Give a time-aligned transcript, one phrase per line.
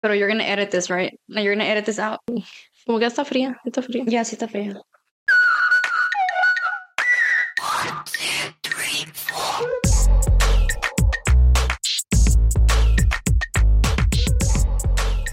[0.00, 1.18] Pero you're gonna edit this, right?
[1.26, 2.20] You're gonna edit this out.
[2.86, 4.04] Como que está fría, está fría.
[4.06, 4.80] Ya, sí está feo.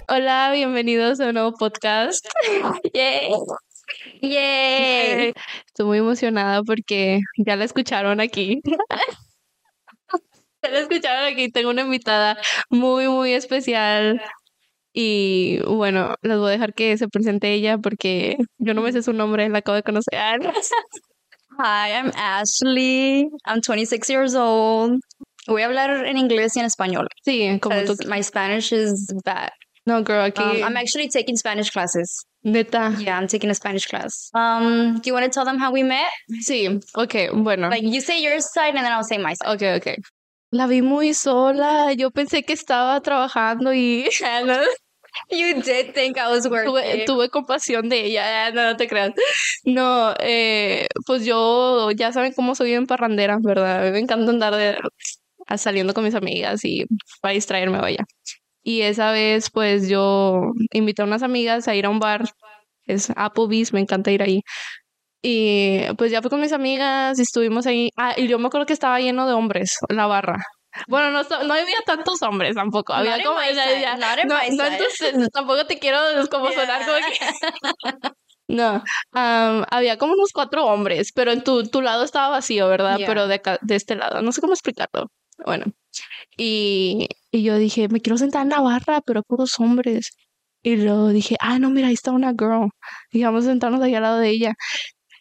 [0.08, 2.26] Hola, bienvenidos a un nuevo podcast.
[2.92, 3.30] Yay.
[4.20, 5.32] Yay.
[5.66, 8.60] Estoy muy emocionada porque ya la escucharon aquí.
[10.62, 11.52] ya la escucharon aquí.
[11.52, 12.36] Tengo una invitada
[12.68, 14.20] muy, muy especial.
[14.98, 19.02] Y bueno, les voy a dejar que se presente ella porque yo no me sé
[19.02, 20.40] su nombre, la acabo de conocer.
[21.58, 23.28] Hi, I'm Ashley.
[23.44, 25.00] I'm 26 years old.
[25.46, 27.08] Voy a hablar en inglés y en español.
[27.26, 27.94] Sí, como tú.
[28.08, 29.50] My Spanish is bad.
[29.84, 30.42] No, girl, aquí.
[30.42, 32.24] Um, I'm actually taking Spanish classes.
[32.42, 32.96] Neta.
[32.98, 34.30] Yeah, I'm taking a Spanish class.
[34.32, 36.10] Um, do you want to tell them how we met?
[36.40, 37.68] Sí, ok, bueno.
[37.68, 39.46] Like you say your side and then I'll say my side.
[39.46, 39.98] Ok, ok.
[40.52, 41.92] La vi muy sola.
[41.92, 44.08] Yo pensé que estaba trabajando y
[45.30, 47.04] You did think I was tuve, working.
[47.06, 48.46] tuve compasión de ella.
[48.46, 49.12] Ah, No, no te creas.
[49.64, 53.80] No, eh, pues yo ya saben cómo soy en parrandera, ¿verdad?
[53.82, 54.76] A mí Me encanta andar de,
[55.46, 56.86] a- saliendo con mis amigas y
[57.20, 58.04] para distraerme, vaya.
[58.62, 62.24] Y esa vez, pues yo invité a unas amigas a ir a un bar,
[62.86, 64.42] es Applebee's, me encanta ir ahí.
[65.22, 67.90] Y pues ya fui con mis amigas y estuvimos ahí.
[67.96, 70.36] Ah, y yo me acuerdo que estaba lleno de hombres, la barra.
[70.88, 72.92] Bueno, no, no había tantos hombres tampoco.
[72.92, 73.62] Había como in no,
[74.24, 74.48] no, side.
[74.48, 75.98] entonces tampoco te quiero
[76.30, 77.18] como sonar como que
[78.48, 78.82] no,
[79.12, 82.98] am, había como unos cuatro hombres, pero en tu, tu lado estaba vacío, ¿verdad?
[82.98, 83.06] Yeah.
[83.06, 85.10] Pero de acá, de este lado, no sé cómo explicarlo.
[85.44, 85.66] Bueno,
[86.36, 90.16] y, y yo dije, me quiero sentar en la barra, pero puros hombres.
[90.62, 92.70] Y luego dije, ah, no, mira, ahí está una girl.
[93.12, 94.54] Y vamos a sentarnos ahí al lado de ella.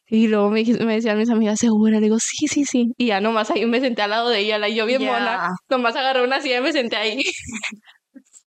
[0.08, 2.00] Y luego me, me decían mis amigas, ¿segura?
[2.00, 2.94] Le digo, sí, sí, sí.
[2.98, 5.20] Y ya nomás ahí me senté al lado de ella, la yo bien mona.
[5.20, 5.50] Yeah.
[5.70, 7.24] Nomás agarré una silla y me senté ahí.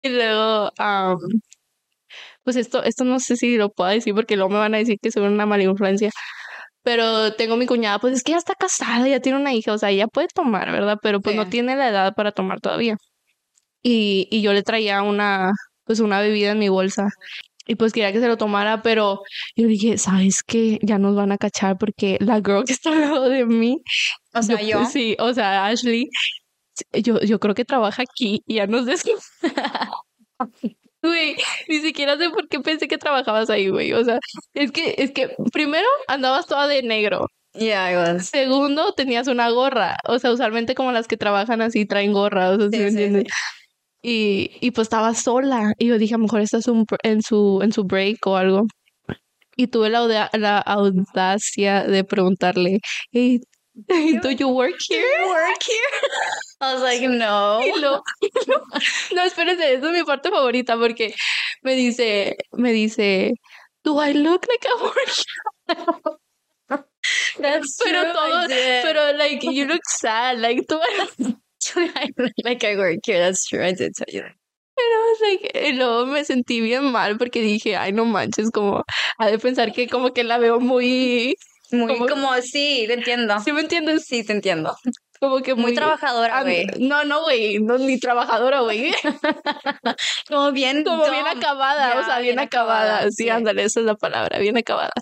[0.02, 1.18] y luego, am,
[2.44, 4.98] pues esto, esto no sé si lo puedo decir porque luego me van a decir
[5.00, 6.10] que soy una mala influencia.
[6.82, 9.78] Pero tengo mi cuñada, pues es que ya está casada, ya tiene una hija, o
[9.78, 10.98] sea, ella puede tomar, ¿verdad?
[11.02, 12.96] Pero pues no tiene la edad para tomar todavía.
[13.82, 15.52] Y, y yo le traía una,
[15.84, 17.08] pues una bebida en mi bolsa.
[17.66, 19.22] Y pues quería que se lo tomara, pero
[19.56, 20.78] yo dije, ¿sabes qué?
[20.82, 23.82] Ya nos van a cachar porque la girl que está al lado de mí,
[24.34, 24.84] O sea, yo.
[24.86, 26.08] sí, o sea, Ashley,
[26.92, 29.02] yo, yo creo que trabaja aquí y ya nos des...
[31.02, 31.36] Güey,
[31.68, 33.92] ni siquiera sé por qué pensé que trabajabas ahí, güey.
[33.92, 34.18] O sea,
[34.54, 37.26] es que, es que primero andabas toda de negro.
[37.52, 38.26] Yeah, I was.
[38.28, 39.96] Segundo, tenías una gorra.
[40.08, 42.90] O sea, usualmente como las que trabajan así traen gorra, o sea, ¿sí Sí, me
[42.90, 43.02] sí, sí.
[43.04, 43.32] entiendes?
[44.06, 45.72] Y, y pues estaba sola.
[45.78, 48.66] Y yo dije, a lo mejor estás un, en su, en su break o algo.
[49.56, 52.80] Y tuve la, auda- la audacia de preguntarle,
[53.12, 53.40] hey,
[54.22, 55.06] do you work Do here?
[55.22, 56.10] you work here?
[56.60, 57.60] I was like, no.
[57.80, 58.02] Lo-
[59.14, 61.14] no, espérense, esa es mi parte favorita porque
[61.62, 63.32] me dice, me dice,
[63.84, 65.96] do I look like I work here?
[67.38, 68.82] That's Pero true, I todo, did.
[68.82, 70.78] pero like, you look sad, like, tú
[71.76, 73.18] I look like I work here.
[73.20, 73.62] That's true.
[73.64, 74.34] I did tell you that.
[74.76, 78.84] O sea, que- y luego me sentí bien mal porque dije, ay, no manches, como,
[79.18, 81.36] ha de pensar que como que la veo muy,
[81.70, 83.40] Muy Como- como, sí, te entiendo.
[83.40, 84.04] ¿sí me entiendes?
[84.06, 84.76] Sí, te entiendo.
[85.18, 86.66] Como que Muy muy, trabajadora, and- güey.
[86.78, 88.92] No, no, güey, no, ni trabajadora, güey.
[90.28, 91.36] Como bien Como bien dumb.
[91.38, 93.02] acabada, o Ya, sea, bien, acabada.
[93.10, 93.28] Sí, sí.
[93.30, 94.92] ándale, esa es la palabra, bien acabada.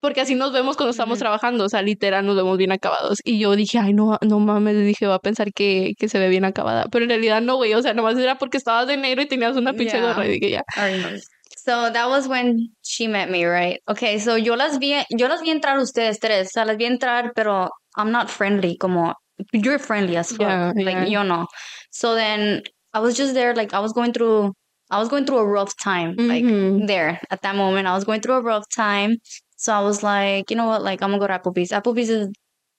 [0.00, 3.18] Porque así nos vemos cuando estamos trabajando, o sea, literal nos vemos bien acabados.
[3.24, 6.28] Y yo dije, ay, no, no mames, dije, va a pensar que, que se ve
[6.28, 6.86] bien acabada.
[6.90, 9.56] Pero en realidad no, güey, o sea, nomás era porque estabas de negro y tenías
[9.56, 10.06] una pinche Yeah.
[10.12, 10.62] gorra y dije, ya.
[10.76, 11.20] Remember.
[11.56, 13.78] So that was when she met me, right?
[13.88, 16.84] Okay, so yo las vi, yo las vi entrar ustedes tres, o sea, las vi
[16.84, 19.14] entrar, pero I'm not friendly, como
[19.52, 21.04] you're friendly as fuck, Yeah, like yeah.
[21.06, 21.46] yo no.
[21.90, 22.62] So then
[22.94, 24.52] I was just there, like I was going through,
[24.90, 26.86] I was going through a rough time, like Mhm.
[26.86, 29.16] there at that moment, I was going through a rough time.
[29.56, 31.70] So I was like, you know what, like I'm gonna go to Applebee's.
[31.70, 32.28] Applebee's is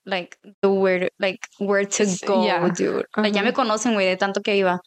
[0.06, 2.70] like the where, like where to go, yeah.
[2.70, 3.06] dude.
[3.18, 4.80] Like ya me conocen, güey, de tanto que iba.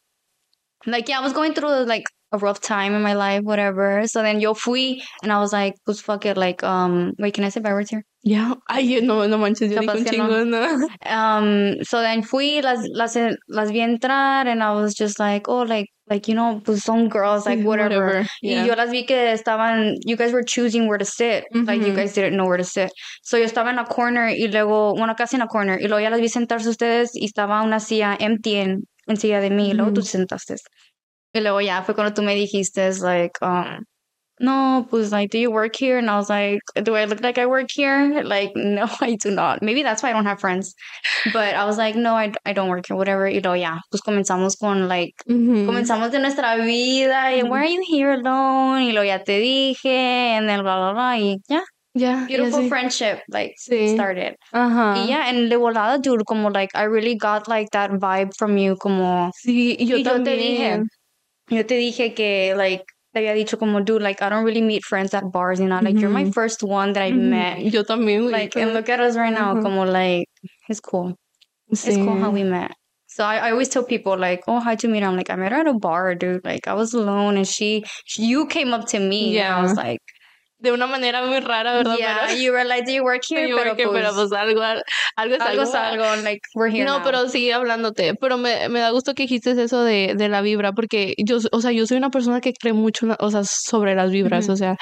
[0.86, 4.06] Like, yeah, I was going through like a rough time in my life, whatever.
[4.06, 6.36] So then yo fui and I was like, pues fuck it.
[6.36, 8.04] Like, um, wait, can I say bad words here?
[8.22, 10.88] Ya, ay, no, no manches, yo dije un no.
[11.06, 13.16] Um, so then fui, las, las,
[13.48, 17.08] las vi entrar and I was just like, oh, like, like, you know, pues son
[17.08, 18.26] girls, like, whatever.
[18.42, 18.62] yeah.
[18.64, 21.44] Y yo las vi que estaban, you guys were choosing where to sit.
[21.54, 21.96] Like, you Ujú.
[21.96, 22.90] guys didn't know where to sit.
[23.22, 25.80] So yo estaba en la corner y luego, bueno, casi en la corner.
[25.80, 29.40] Y luego ya las vi sentarse ustedes y estaba una silla empty en, en silla
[29.40, 29.70] de mí.
[29.70, 30.56] Y luego tú te sentaste.
[31.32, 33.82] Y luego ya fue cuando tú me dijiste, like, um,
[34.40, 35.98] no, pues like, do you work here?
[35.98, 38.22] And I was like, do I look like I work here?
[38.24, 39.62] Like, no, I do not.
[39.62, 40.74] Maybe that's why I don't have friends.
[41.32, 43.26] But I was like, no, I, I don't work here, whatever.
[43.26, 45.66] Y luego ya, pues comenzamos con like, Ujú.
[45.66, 47.48] comenzamos de nuestra vida Ujú.
[47.50, 48.82] why are you here alone?
[48.82, 49.86] Y luego ya te dije,
[50.36, 51.16] and then blah, blah, blah.
[51.16, 51.62] Y ya,
[51.94, 52.68] Ya, ya beautiful sí.
[52.68, 53.88] friendship like Sí.
[53.94, 54.36] started.
[54.52, 58.56] Y yeah, and de volada, dude, como like, I really got like that vibe from
[58.56, 60.82] you, como, Sí, yo y yo te dije,
[61.48, 64.84] yo te dije que like, te había dicho como, dude, like, I don't really meet
[64.84, 66.32] friends at bars, you know, like, you're my mm-hmm.
[66.32, 67.28] first one that I Ujú.
[67.28, 67.72] met.
[67.72, 68.30] Yo también.
[68.30, 69.62] Like, and look at us right now, Ujú.
[69.62, 70.28] como like,
[70.68, 71.16] it's cool.
[71.70, 72.72] It's cool how we met.
[73.06, 75.08] So I, I always tell people like, oh, how'd you meet her?
[75.08, 76.44] I'm like, I met her at a bar, dude.
[76.44, 79.38] Like I was alone and she, she you came up to me.
[79.38, 79.98] And I was like,
[80.60, 81.96] De una manera muy rara, ¿verdad?
[81.98, 83.48] yeah, Pero, you were like, do you work here?
[83.54, 85.62] pero, que- pero pues, pues algo, algo es algo algo.
[85.62, 87.04] es algo, like we're here No, now.
[87.04, 88.14] pero sigue hablándote.
[88.20, 91.60] Pero me, me da gusto que dijiste eso de, de la vibra, porque yo, o
[91.60, 94.44] sea, yo soy una persona que cree mucho, o sea, sobre las vibras.
[94.44, 94.52] Ujú.
[94.52, 94.76] O sea,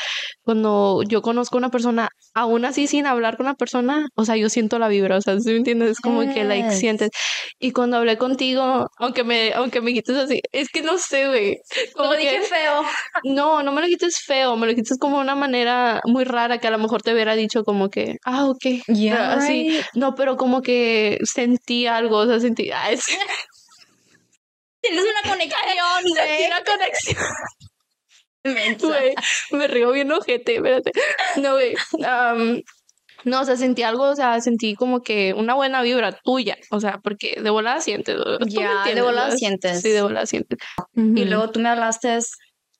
[0.45, 4.37] cuando yo conozco a una persona, aún así sin hablar con la persona, o sea,
[4.37, 5.91] yo siento la vibra, o sea, ¿sí me entiendes?
[5.93, 6.79] Es como que, like, Yes.
[6.79, 7.11] sientes.
[7.59, 11.57] Y cuando hablé contigo, aunque me, aunque me dijiste así, es que no sé, güey.
[11.95, 12.83] Como Lo dije feo.
[13.25, 15.68] no, no me lo quites feo, me lo quites como una manera
[16.05, 18.65] muy rara que a lo mejor te hubiera dicho como que, ah, ok.
[18.89, 19.71] Yeah, así.
[19.71, 19.85] right.
[19.95, 23.05] No, pero como que sentí algo, o sea, sentí, ah, es
[24.81, 26.47] Tienes una conexión, güey.
[26.47, 27.25] una conexión,
[28.81, 29.15] güey.
[29.51, 30.93] Me río bien ojete, espérate.
[31.37, 31.75] No, güey.
[32.07, 32.63] am,
[33.25, 36.81] no, o sea, sentí algo, o sea, sentí como que una buena vibra tuya, o
[36.81, 38.17] sea, porque de volada sientes.
[38.47, 39.83] Ya, de entiendes, volada sientes.
[39.83, 40.59] Sí, de volada sientes.
[40.95, 41.25] Y Ujú.
[41.25, 42.19] luego tú me hablaste,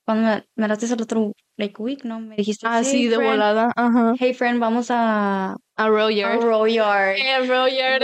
[0.09, 2.19] cuando me, me hablaste el otro, like, week, ¿no?
[2.19, 4.15] Me dijiste, Ah, "Hey, sí, de friend, volada, ajá.
[4.19, 6.43] Hey, friend, vamos a, A Royal a Yard.
[6.45, 7.17] Royal Yard.
[7.19, 7.99] Eh, Royal,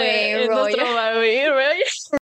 [1.14, 1.82] Güey,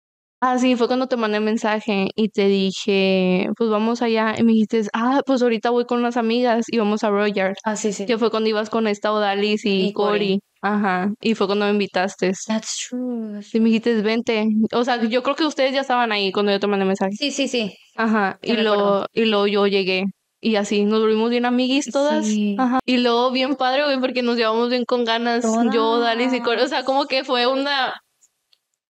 [0.47, 0.57] Royal.
[0.57, 4.35] Ah, sí, fue cuando te mandé mensaje y te dije, pues vamos allá.
[4.39, 7.55] Y me dijiste, ah, pues ahorita voy con unas amigas y vamos a Royal.
[7.65, 8.07] Ah, sí, sí.
[8.07, 10.41] Que fue cuando ibas con esta Odalis y, Y Cory.
[10.63, 11.13] Ajá.
[11.21, 12.33] Y fue cuando me invitaste.
[12.47, 13.41] That's true.
[13.53, 14.47] Y me dijiste, vente.
[14.73, 17.13] O sea, yo creo que ustedes ya estaban ahí cuando yo te mandé mensaje.
[17.17, 17.77] Sí, sí, sí.
[17.95, 18.39] Ajá.
[18.43, 20.05] Y luego, y luego yo llegué.
[20.41, 22.27] Y así, nos volvimos bien amiguis todas.
[22.27, 22.57] Sí.
[22.59, 22.79] Ajá.
[22.85, 25.45] Y luego bien padre, güey, porque nos llevamos bien con ganas.
[25.73, 26.63] Yo, Odalis y Cory.
[26.63, 27.95] O sea, como que fue una...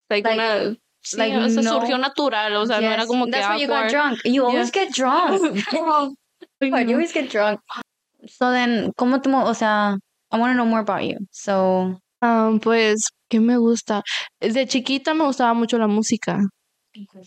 [0.09, 0.77] Like, Like- una...
[1.03, 2.55] Sí, like, o sea, no- surgió natural.
[2.55, 4.19] O sea, no era como que That's why you got drunk.
[4.23, 5.41] You always get drunk.
[6.61, 7.59] You always get drunk?
[8.27, 9.97] So then, ¿cómo te, mo- o sea,
[10.31, 11.17] I want to know more about you.
[11.31, 14.01] So, Ah, pues, ¿qué me gusta?
[14.39, 16.39] De chiquita me gustaba mucho la música.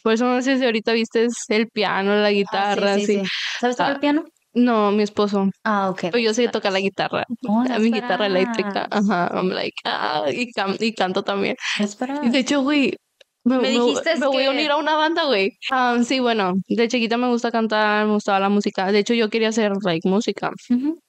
[0.03, 3.23] Por eso no sé si ahorita viste el piano, la Ah, sí, guitarra, sí.
[3.61, 4.25] ¿Sabes tocar Ah, el piano?
[4.55, 5.51] No, mi esposo.
[5.65, 6.01] Ah, ok.
[6.13, 7.25] Pero yo sé tocar la guitarra.
[7.47, 8.87] Oh, that's mi guitarra eléctrica.
[8.91, 9.31] Ajá.
[9.35, 11.57] I'm like, ah, y, can- y canto también.
[11.79, 12.95] That's Y de hecho, güey,
[13.47, 15.53] me, Me dijiste me voy a unir a una banda, güey.
[15.71, 18.91] Ah, sí, bueno, de chiquita me gusta cantar, me gustaba la música.
[18.91, 20.51] De hecho, yo quería hacer, like, música.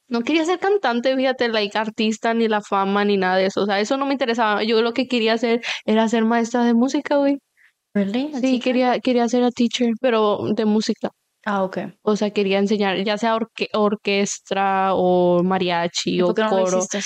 [0.10, 3.62] No quería ser cantante, fíjate, like, artista, ni la fama, ni nada de eso.
[3.63, 4.63] O sea, eso no me interesaba.
[4.63, 7.39] Yo lo que quería hacer era ser maestra de música, güey.
[7.94, 8.30] Really?
[8.36, 8.62] Sí, teacher?
[8.62, 11.10] quería, quería ser a teacher, pero de música.
[11.45, 11.78] Ah, ok.
[12.04, 16.78] O sea, quería enseñar, ya sea orque- orquestra o mariachi o ¿Por qué no coro.
[16.78, 17.00] hiciste?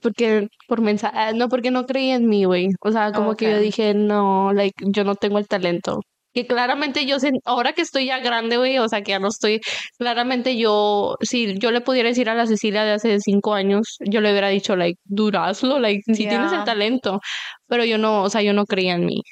[0.00, 2.68] Porque, por mensaje, no, porque no creía en mí, güey.
[2.80, 6.00] O sea, como que yo dije, no, like, yo no tengo el talento.
[6.32, 9.60] Que claramente yo ahora que estoy ya grande, güey, o sea, que ya no estoy,
[9.98, 14.20] claramente yo, si yo le pudiera decir a la Cecilia de hace cinco años, yo
[14.20, 17.20] le hubiera dicho, like, durazlo, like, si tienes el talento.
[17.66, 19.22] Pero yo no, o sea, yo no creía en mí.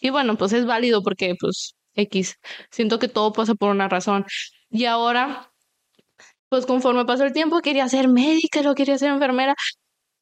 [0.00, 2.36] Y bueno, pues es válido porque, pues, X.
[2.70, 4.24] Siento que todo pasa por una razón.
[4.70, 5.50] Y ahora,
[6.48, 9.54] pues conforme pasó el tiempo, quería ser médica, lo quería ser enfermera.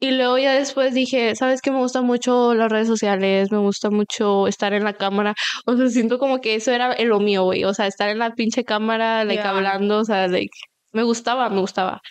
[0.03, 1.69] Y luego ya después dije, ¿sabes qué?
[1.69, 5.35] Me gustan mucho las redes sociales, me gusta mucho estar en la cámara.
[5.67, 7.65] O sea, siento como que eso era lo mío, güey.
[7.65, 10.49] O sea, estar en la pinche cámara, like, hablando, o sea, like,
[10.91, 12.01] me gustaba, me gustaba.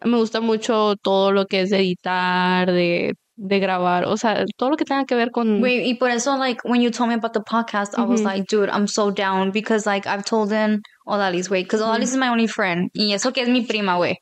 [0.00, 4.70] Me gusta mucho todo lo que es de editar, de, de grabar, o sea, todo
[4.70, 5.62] lo que tenga que ver con...
[5.62, 8.46] Wait, y por eso, like, when you told me about the podcast, I was like,
[8.50, 12.30] dude, I'm so down because, like, I've told them Odalis, way, because Odalis is my
[12.30, 12.90] only friend.
[12.94, 14.16] Y eso que es mi prima, way.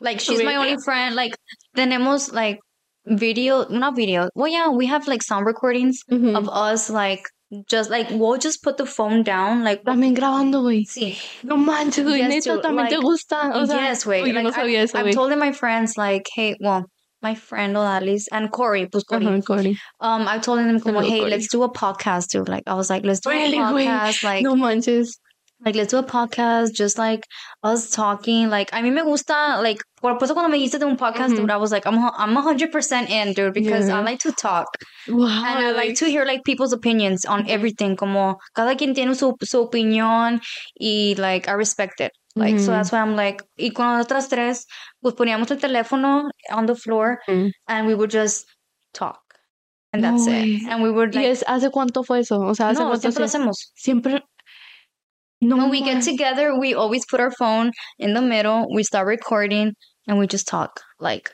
[0.00, 1.14] Like, she's my only friend.
[1.14, 1.36] Like,
[1.76, 2.58] tenemos, like,
[3.06, 4.28] video, not video.
[4.34, 6.36] Well, yeah, we have, like, sound recordings Ujú.
[6.36, 7.22] of us, like,
[7.68, 10.84] just, like, we'll just put the phone down, like, También grabando, güey.
[10.86, 11.16] sí.
[11.42, 13.50] No manches, güey, Yes, neta, también te gusta.
[13.54, 14.22] O sea, yes, way.
[14.22, 15.14] uy, yo no Like, sabía eso, I've güey.
[15.14, 16.84] told my friends, like, hey, well,
[17.22, 19.26] my friend Odalis and Corey, pues Corey.
[19.26, 19.76] Ajá, Cory.
[20.00, 21.30] Um, I told them, como, hey, Corey.
[21.30, 22.48] let's do a podcast, dude.
[22.48, 23.86] Like, I was like, let's do Really, a güey?
[23.86, 25.18] podcast, like, No manches.
[25.64, 27.24] Like, let's do a podcast, just like
[27.62, 28.48] us talking.
[28.48, 31.38] Like, I mean, me gusta, like, por eso cuando me dijiste de un podcast, Ujú.
[31.38, 33.98] dude, I was like, I'm, I'm 100% in, dude, because Yeah.
[33.98, 34.66] I like to talk.
[35.08, 37.96] Wow, And I like to hear, like, people's opinions on everything.
[37.96, 40.40] Como, cada quien tiene su, su opinión
[40.80, 42.12] y, like, I respect it.
[42.36, 44.64] Like, so that's why I'm like, y con las otras tres,
[45.02, 47.50] pues poníamos el teléfono on the floor Mm.
[47.66, 48.46] and we would just
[48.94, 49.18] talk.
[49.92, 50.54] And that's way.
[50.56, 50.68] it.
[50.68, 52.38] And we would ¿Y like, es, hace cuánto fue eso?
[52.38, 53.72] O sea, ¿hace no, cuánto siempre lo hacemos.
[53.74, 54.22] Siempre.
[55.40, 55.56] No.
[55.56, 59.72] When we get together, we always put our phone in the middle, we start recording,
[60.06, 60.80] and we just talk.
[60.98, 61.30] Like,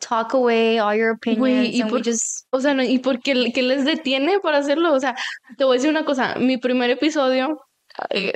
[0.00, 1.68] talk away all your opinions.
[1.74, 4.58] ¿y and we por- just, O sea, no, ¿y por qué, qué les detiene para
[4.58, 4.92] hacerlo?
[4.94, 5.14] O sea,
[5.58, 6.36] te voy a decir una cosa.
[6.38, 7.58] Mi primer episodio,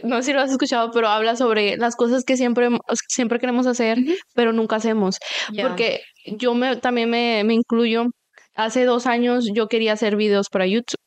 [0.04, 2.68] no sé si lo has escuchado, pero habla sobre las cosas que siempre,
[3.08, 4.12] siempre queremos hacer, Ujú.
[4.34, 5.16] pero nunca hacemos.
[5.52, 5.66] yeah.
[5.66, 8.06] Porque yo me, también me, me incluyo.
[8.54, 10.98] Hace dos años yo quería hacer videos para YouTube,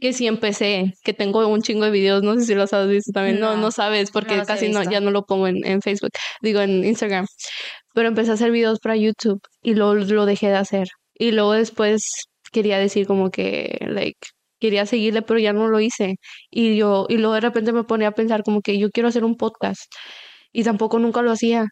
[0.00, 3.12] que sí empecé, que tengo un chingo de videos, no sé si los has visto
[3.12, 6.10] también, no, No, no sabes, porque casi no, ya no lo pongo en, en Facebook,
[6.42, 7.26] digo en Instagram,
[7.94, 10.88] pero empecé a hacer videos para YouTube y lo, lo dejé de hacer.
[11.14, 12.02] Y luego después
[12.52, 14.18] quería decir como que, like,
[14.60, 16.16] quería seguirle, pero ya no lo hice.
[16.50, 19.24] Y yo, y luego de repente me ponía a pensar como que yo quiero hacer
[19.24, 19.82] un podcast
[20.52, 21.66] y tampoco nunca lo hacía.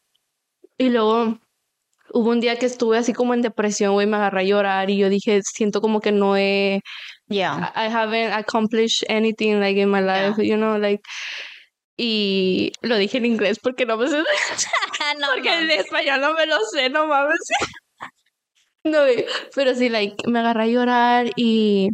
[0.78, 1.38] Y luego
[2.12, 4.99] hubo un día que estuve así como en depresión, güey, me agarré a llorar y
[4.99, 6.80] yo dije, siento como que no he,
[7.28, 7.70] yeah.
[7.75, 10.30] I haven't accomplished anything like in my Yeah.
[10.30, 11.00] life, you know, like,
[11.97, 14.18] y lo dije en inglés porque no me sé,
[15.20, 15.61] no, porque no.
[15.62, 17.38] en español no me lo sé, no mames.
[18.85, 19.00] No,
[19.54, 21.88] pero sí, like, me agarré a llorar y,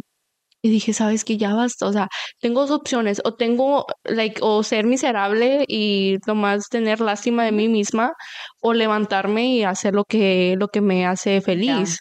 [0.61, 2.09] y dije, sabes que ya basta, o sea,
[2.41, 7.69] tengo dos opciones, o tengo, like, o ser miserable y nomás tener lástima de mí
[7.69, 8.13] misma,
[8.61, 11.99] o levantarme y hacer lo que, lo que me hace feliz.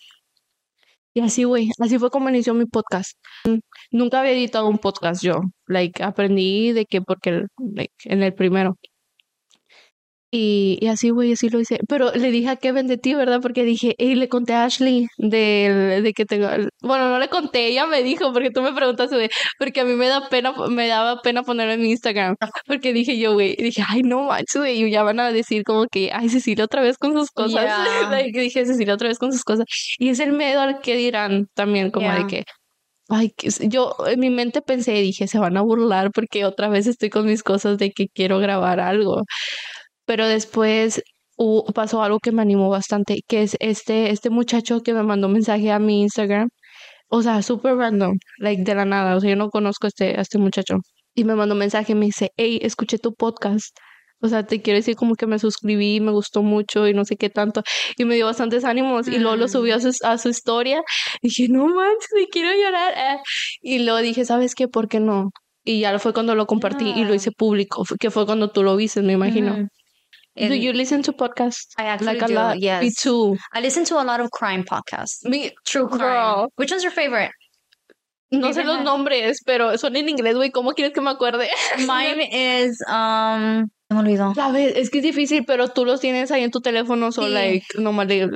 [1.16, 3.16] Y así, güey, así fue como inició mi podcast.
[3.92, 8.76] Nunca había editado un podcast yo, like, aprendí de que, porque, like, en el primero.
[10.37, 11.79] Y, y así, güey, así lo hice.
[11.88, 13.41] Pero le dije a Kevin de ti, ¿verdad?
[13.41, 16.49] Porque dije, y le conté a Ashley de, de que tengo.
[16.83, 19.29] Bueno, no le conté, ella me dijo, porque tú me preguntaste, güey,
[19.61, 22.35] porque a mí me da pena, me daba pena ponerlo en mi Instagram.
[22.67, 25.87] Porque dije yo, güey, dije, ay, no manches, güey, y ya van a decir como
[25.87, 27.67] que, ay, Cecilia otra vez con sus cosas.
[27.67, 28.19] Yeah.
[28.45, 29.67] Dije, Cecilia otra vez con sus cosas.
[29.99, 32.45] Y es el miedo al que dirán también, como de que.
[33.09, 36.87] Ay, que yo en mi mente pensé, dije, se van a burlar porque otra vez
[36.87, 39.23] estoy con mis cosas de que quiero grabar algo.
[40.07, 41.03] Pero después
[41.37, 45.29] hubo- pasó algo que me animó bastante, que es este, este muchacho que me mandó
[45.29, 46.49] mensaje a mi Instagram.
[47.09, 49.17] O sea, súper random, like de la nada.
[49.17, 50.77] O sea, yo no conozco a este, a este muchacho.
[51.15, 53.77] Y me mandó mensaje y me dice, hey, escuché tu podcast.
[54.21, 57.17] O sea, te quiero decir como que me suscribí, me gustó mucho y no sé
[57.17, 57.63] qué tanto.
[57.99, 59.07] Y me dio bastantes ánimos.
[59.07, 60.83] Y luego lo subió a su, a su historia.
[61.21, 62.95] Y dije, no manches, me quiero llorar.
[62.97, 63.19] eh".
[63.63, 64.67] Y luego dije, ¿sabes qué?
[64.67, 65.31] ¿Por qué no?
[65.63, 67.15] Y ya fue cuando lo compartí y lo Yeah.
[67.17, 69.69] hice público, que fue cuando tú lo viste, me imagino.
[70.37, 71.69] And you listen to podcasts?
[71.79, 72.57] I actually Like a do, lot.
[72.57, 72.97] Me yes.
[72.97, 73.37] too.
[73.53, 75.25] I listen to a lot of crime podcasts.
[75.25, 75.99] Me, True crime.
[76.00, 76.53] Girl.
[76.57, 77.31] Which one's your favorite?
[78.33, 80.50] no sé los nombres, pero son en inglés, güey.
[80.50, 81.49] ¿Cómo quieres que me acuerde?
[81.87, 84.35] Mine is um me olvidó.
[84.35, 87.33] Sabes, es que es difícil, pero tú los tienes ahí en tu teléfono, so Sí.
[87.33, 88.29] like, nomás le-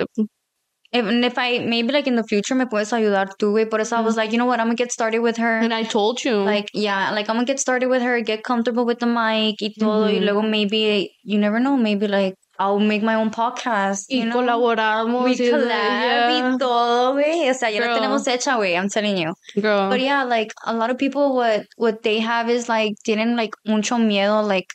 [0.92, 3.68] and if I maybe like in the future me puedes ayudar tú, güey.
[3.68, 4.18] Por eso I was mm-hmm.
[4.18, 5.58] like, you know what, I'm gonna get started with her.
[5.58, 6.36] And I told you.
[6.36, 9.72] Like, yeah, like I'm gonna get started with her, get comfortable with the mic y
[9.78, 10.06] todo.
[10.06, 10.24] Y mm-hmm.
[10.24, 14.06] luego maybe, you never know, maybe like I'll make my own podcast.
[14.08, 14.36] y you know?
[14.36, 15.24] colaboramos.
[15.24, 17.50] We y collab yeah, y todo, güey.
[17.50, 18.74] O sea, ya la tenemos hecha, güey.
[18.74, 19.34] I'm telling you.
[19.60, 19.90] girl.
[19.90, 23.54] But yeah, like a lot of people, what what they have is like tienen like
[23.66, 24.72] mucho miedo, like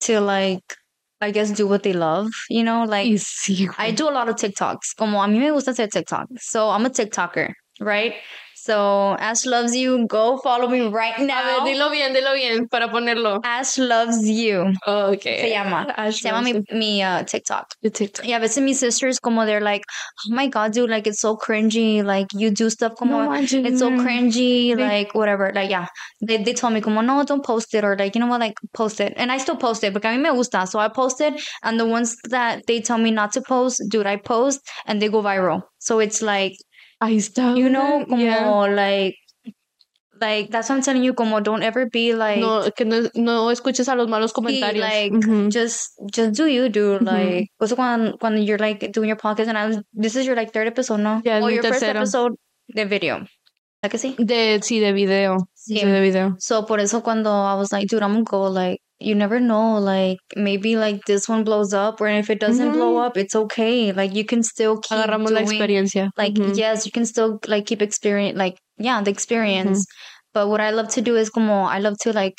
[0.00, 0.79] to like
[1.20, 3.06] I guess do what they love, you know, like.
[3.78, 4.96] I do a lot of TikToks.
[4.96, 6.28] Como a mí me gusta hacer TikTok.
[6.38, 8.14] So I'm a TikToker, right?
[8.62, 10.06] So Ash loves you.
[10.06, 11.40] Go follow me right now.
[11.40, 13.40] A ver, dilo bien, dilo bien, para ponerlo.
[13.42, 14.72] Ash loves you.
[14.86, 15.40] Okay.
[15.40, 15.86] Se llama.
[15.96, 17.66] Ash Se llama mi, mi uh, TikTok.
[17.80, 17.90] you.
[17.90, 18.26] TikTok.
[18.26, 19.84] Y a veces mis sisters como they're like,
[20.28, 22.04] oh my god, dude, like it's so cringy.
[22.04, 25.52] Like you do stuff como No it's so cringy, They- like whatever.
[25.54, 25.86] Like yeah,
[26.20, 28.58] they they told me como no, don't post it or like you know what, like
[28.74, 29.14] post it.
[29.16, 31.40] And I still post it because a mí me gusta, so I post it.
[31.62, 35.08] And the ones that they tell me not to post, dude, I post and they
[35.08, 35.62] go viral.
[35.78, 36.52] So it's like
[37.00, 37.54] Ahí está.
[37.56, 38.66] you know, como Yeah.
[38.74, 39.16] like
[40.20, 41.14] like that's what I'm telling you.
[41.14, 42.40] Como don't ever be like.
[42.40, 44.84] No, que no, no escuches a los malos comentarios.
[44.84, 49.48] like just just do you do like also when when you're like doing your podcast
[49.48, 51.82] and I was this is your like third episode no Ya, es or your first
[51.82, 52.34] episode
[52.68, 53.26] de video
[53.82, 54.14] ¿Verdad que sí?
[54.18, 55.48] De, sí, de video.
[55.54, 55.78] Sí.
[55.78, 56.36] Sí, de video.
[56.38, 59.78] so por eso cuando I was like dude I'm gonna go like you never know
[59.78, 63.06] like maybe like this one blows up or if it doesn't blow mm-hmm.
[63.06, 66.10] up it's okay like you can still keep Agarramos la doing experiencia.
[66.16, 66.56] like Ujú.
[66.56, 69.14] yes you can still like keep experience like yeah the mm-hmm.
[69.14, 69.86] experience
[70.34, 72.36] but what I love to do is como I love to like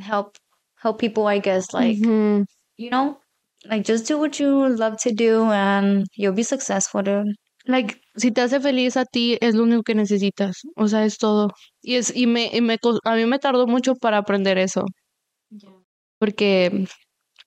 [0.00, 0.36] help
[0.82, 2.44] help people I guess like Ujú.
[2.76, 3.18] you know,
[3.66, 7.34] like just do what you love to do and you'll be successful, dude.
[7.66, 10.60] Like, si te hace feliz a ti, es lo único que necesitas.
[10.76, 11.48] O sea, es todo.
[11.82, 14.84] Y es, y me, y me, a mí me tardó mucho para aprender eso.
[16.24, 16.86] Porque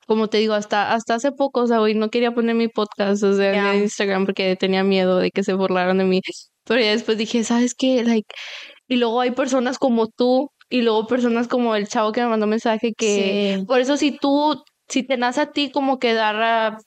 [0.05, 3.23] como te digo, hasta, hasta hace poco, o sea, güey, no quería poner mi podcast,
[3.23, 3.75] o sea, Yeah.
[3.75, 6.21] en Instagram porque tenía miedo de que se burlaran de mí.
[6.65, 8.03] Pero ya después dije, ¿sabes qué?
[8.03, 8.27] Like,
[8.87, 12.47] y luego hay personas como tú y luego personas como el chavo que me mandó
[12.47, 13.65] mensaje que, Sí.
[13.65, 16.77] por eso si tú, si te nace a ti como que dar ah,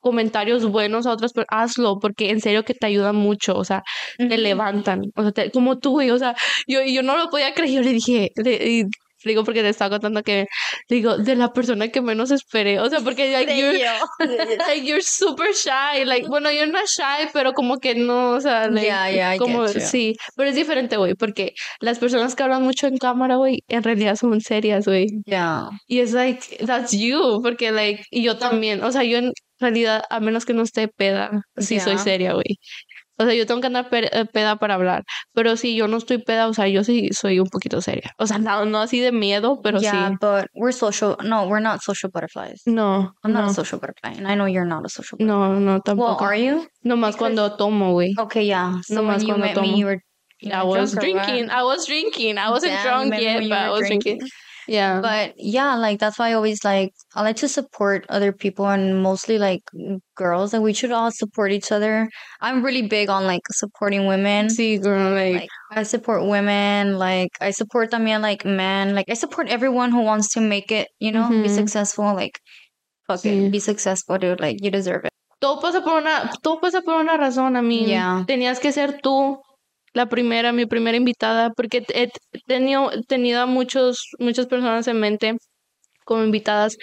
[0.00, 3.82] comentarios buenos a otras personas, hazlo, porque en serio que te ayuda mucho, o sea,
[4.16, 4.36] te Ujú.
[4.36, 6.34] levantan, o sea, te- como tú, güey, o sea,
[6.68, 8.84] yo, yo no lo podía creer, yo le dije, le, y
[9.24, 10.46] digo porque te estaba contando que,
[10.88, 13.78] digo, de la persona que menos esperé, o sea, porque like, you're,
[14.68, 18.68] like, you're super shy, like, bueno, you're not shy, pero como que no, o sea,
[18.68, 22.62] like, Yeah, yeah, I como, sí, pero es diferente, güey, porque las personas que hablan
[22.62, 25.68] mucho en cámara, güey, en realidad son serias, güey, Yeah.
[25.86, 30.02] y es like, that's you, porque like, y yo también, o sea, yo en realidad,
[30.08, 32.58] a menos que no esté peda, sí soy seria, güey.
[33.20, 36.18] O sea, yo tengo que andar eh, peda para hablar, pero si yo no estoy
[36.18, 38.12] peda, o sea, yo sí soy un poquito seria.
[38.18, 40.16] O sea, no, no así de miedo, pero yeah, sí.
[40.20, 41.16] but we're social.
[41.22, 42.62] No, we're not social butterflies.
[42.64, 45.26] No, I'm not no, a social butterfly, and I know you're not a social butterfly.
[45.26, 45.82] no, no, Well,
[46.16, 46.22] tampoco.
[46.22, 46.66] are you?
[46.84, 48.14] Nomás because- cuando tomo, güey.
[48.18, 48.80] Okay, yeah.
[48.82, 49.66] So Nomás cuando tomo.
[49.66, 50.00] me, you were.
[50.40, 51.26] you I was drunk or what?
[51.26, 51.50] drinking.
[51.50, 52.38] I was drinking.
[52.38, 54.20] I wasn't drunk yet, but I was drinking.
[54.68, 55.00] Yeah.
[55.00, 59.02] But yeah, like that's why I always like I like to support other people and
[59.02, 59.62] mostly like
[60.14, 60.52] girls.
[60.52, 62.08] Like we should all support each other.
[62.40, 64.48] I'm really big on like supporting women.
[64.48, 66.98] Sí, girl, like, Like I support women.
[66.98, 68.94] Like I support también like men.
[68.94, 70.88] Like I support everyone who wants to make it.
[70.98, 71.54] You know, be mm-hmm.
[71.54, 72.14] successful.
[72.14, 72.40] Like
[73.06, 73.46] fuck Sí.
[73.46, 74.40] it, be successful, dude.
[74.40, 75.10] Like you deserve it.
[75.40, 77.86] todo pasa por una, todo pasa por una razón, a mí.
[77.86, 78.24] Yeah.
[78.26, 79.40] Tenías que ser tú
[79.94, 82.10] la primera, mi primera invitada, porque he
[82.46, 85.36] tenido, tenido a muchos, muchas personas en mente
[86.04, 86.76] como invitadas,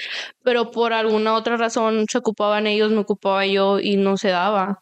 [0.43, 4.79] pero por alguna otra razón se ocupaban ellos, me ocupaba yo y no se daba.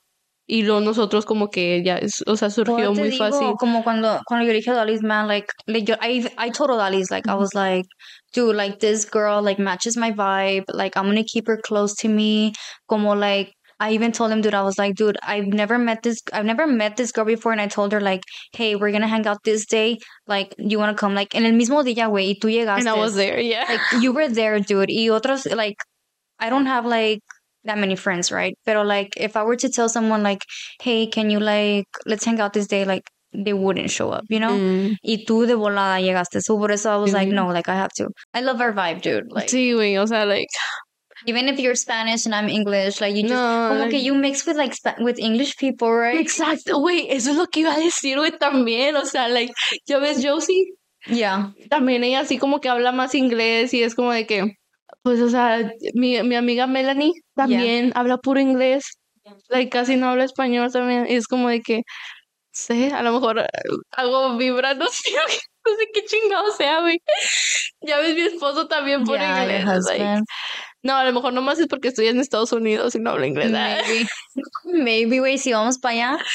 [0.47, 3.47] Y luego nosotros como que ya, o sea, surgió Pues muy digo, fácil.
[3.57, 7.09] Como cuando cuando yo dije a Dalis, man, like, like yo, I I told Dalis,
[7.09, 7.87] like, I was like,
[8.31, 10.65] dude, like this girl like matches my vibe.
[10.71, 12.53] Like I'm gonna keep her close to me.
[12.87, 16.21] Como like I even told him, dude, I was like, dude, I've never met this
[16.31, 18.21] I've never met this girl before and I told her like,
[18.53, 19.97] hey, we're gonna hang out this day.
[20.27, 21.13] Like, you wanna come?
[21.13, 22.79] Like, en el mismo día, güey, y tú llegaste.
[22.79, 23.65] And I was there, yeah.
[23.67, 24.89] Like you were there, dude.
[24.89, 25.77] Y otros like
[26.39, 27.19] I don't have like
[27.65, 28.57] that many friends, right?
[28.65, 30.43] Pero like if I were to tell someone like,
[30.81, 34.39] hey, can you like let's hang out this day, like they wouldn't show up, you
[34.39, 34.51] know?
[34.51, 34.95] Mm.
[35.03, 36.41] Y tú de volada llegaste.
[36.41, 38.07] So por eso I was like, no, like I have to.
[38.33, 39.31] I love our vibe, dude.
[39.31, 40.47] Like Sí, güey, o sea, like,
[41.25, 44.13] even if you're Spanish and I'm English, like you just No, como like- que you
[44.15, 46.19] mix with like Spa- with English people, right?
[46.19, 49.53] exacto, güey, eso es lo que iba a decir, güey, también, o sea, like,
[49.85, 50.73] ya ves, Josie,
[51.07, 51.53] Yeah.
[51.69, 54.55] también ella así como que habla más inglés y es como de que,
[55.03, 58.97] pues, o sea, mi, mi amiga Melanie también habla puro inglés,
[59.49, 61.81] like, casi no habla español también, y es como de que,
[62.51, 63.45] sé, a lo mejor
[63.91, 65.09] hago vibra, no sé,
[65.65, 66.99] no sé qué chingado sea, güey.
[67.81, 70.21] Ya ves, mi esposo también puro Yeah, inglés, like.
[70.85, 73.51] No, a lo mejor nomás es porque estoy en Estados Unidos y no hablo inglés.
[73.51, 74.07] Maybe.
[75.19, 76.25] Güey, si vamos para allá.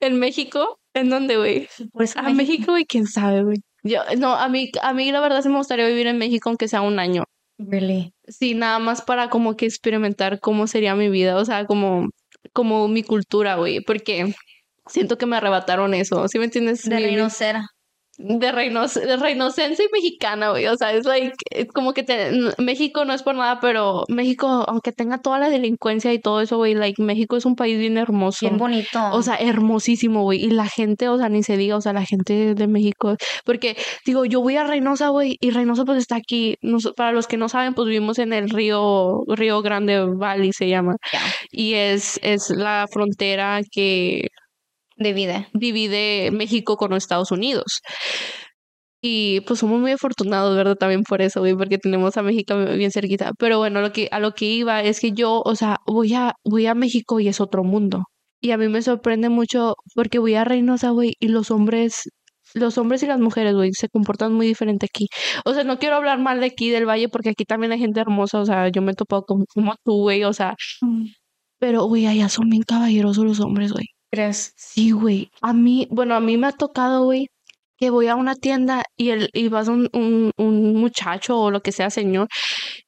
[0.00, 1.68] En México, ¿en dónde, güey?
[2.14, 2.32] A México.
[2.34, 3.58] México, güey, quién sabe, güey.
[3.82, 6.68] Yo, no, a mí, a mí la verdad sí me gustaría vivir en México aunque
[6.68, 7.24] sea un año.
[7.58, 8.12] Really.
[8.28, 12.10] Sí, nada más para como que experimentar cómo sería mi vida, o sea, como,
[12.52, 14.34] como mi cultura, güey, porque
[14.86, 16.82] siento que me arrebataron eso, ¿sí me entiendes?
[16.82, 17.66] De Mi- Reinocera.
[18.18, 20.66] De reinos, de reinocencia y mexicana, güey.
[20.66, 24.64] O sea, es like, es como que te- México no es por nada, pero México,
[24.68, 27.98] aunque tenga toda la delincuencia y todo eso, güey, like, México es un país bien
[27.98, 28.38] hermoso.
[28.46, 28.98] Bien bonito.
[29.12, 30.44] O sea, hermosísimo, güey.
[30.44, 33.16] Y la gente, o sea, ni se diga, o sea, la gente de México.
[33.44, 36.56] Porque, digo, yo voy a Reynosa, güey, y Reynosa pues está aquí.
[36.62, 40.68] Nos- para los que no saben, pues vivimos en el río, Río Grande Valley se
[40.68, 40.96] llama.
[41.12, 41.20] Yeah.
[41.52, 44.28] Y es, es la frontera que
[44.96, 45.48] de vida.
[45.52, 47.80] divide México con los Estados Unidos.
[49.02, 50.76] Y pues somos muy afortunados, ¿verdad?
[50.76, 53.32] También por eso, güey, porque tenemos a México bien cerquita.
[53.38, 56.34] Pero bueno, lo que, a lo que iba es que yo, o sea, voy a,
[56.44, 58.04] voy a México y es otro mundo.
[58.40, 62.02] Y a mí me sorprende mucho porque voy a Reynosa, güey, y los hombres,
[62.54, 65.08] los hombres y las mujeres, güey, se comportan muy diferente aquí.
[65.44, 68.00] O sea, no quiero hablar mal de aquí del valle porque aquí también hay gente
[68.00, 70.54] hermosa, o sea, yo me he topado con, como tú, güey, o sea,
[71.58, 73.86] pero, güey, allá son bien caballerosos los hombres, güey.
[74.10, 74.52] ¿Crees?
[74.56, 75.30] Sí, güey.
[75.42, 77.28] A mí, bueno, a mí me ha tocado, güey,
[77.76, 81.60] que voy a una tienda y, el, y vas un, un, un muchacho o lo
[81.62, 82.28] que sea, señor,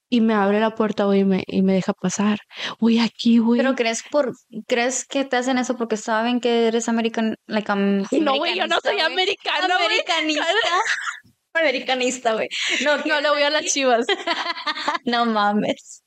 [0.08, 2.38] y me abre la puerta, güey, y me, y me deja pasar.
[2.80, 3.60] Güey, aquí, güey.
[3.60, 4.32] Pero crees por
[4.66, 8.66] crees que te hacen eso porque saben que eres american like am- No, güey, yo
[8.66, 9.86] no soy americana, güey.
[9.86, 10.46] Americanista.
[11.54, 12.48] Americanista, güey.
[12.84, 14.06] No, No le voy a las chivas.
[15.04, 16.02] no mames.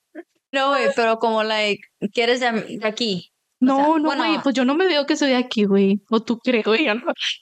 [0.51, 1.81] No, güey, pero como like
[2.13, 3.30] que eres de, de aquí.
[3.61, 6.01] No, sea, no, bueno, güey, pues yo no me veo que soy de aquí, güey.
[6.09, 7.01] O tú crees, güey, no.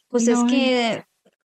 [0.09, 1.03] Pues no, es que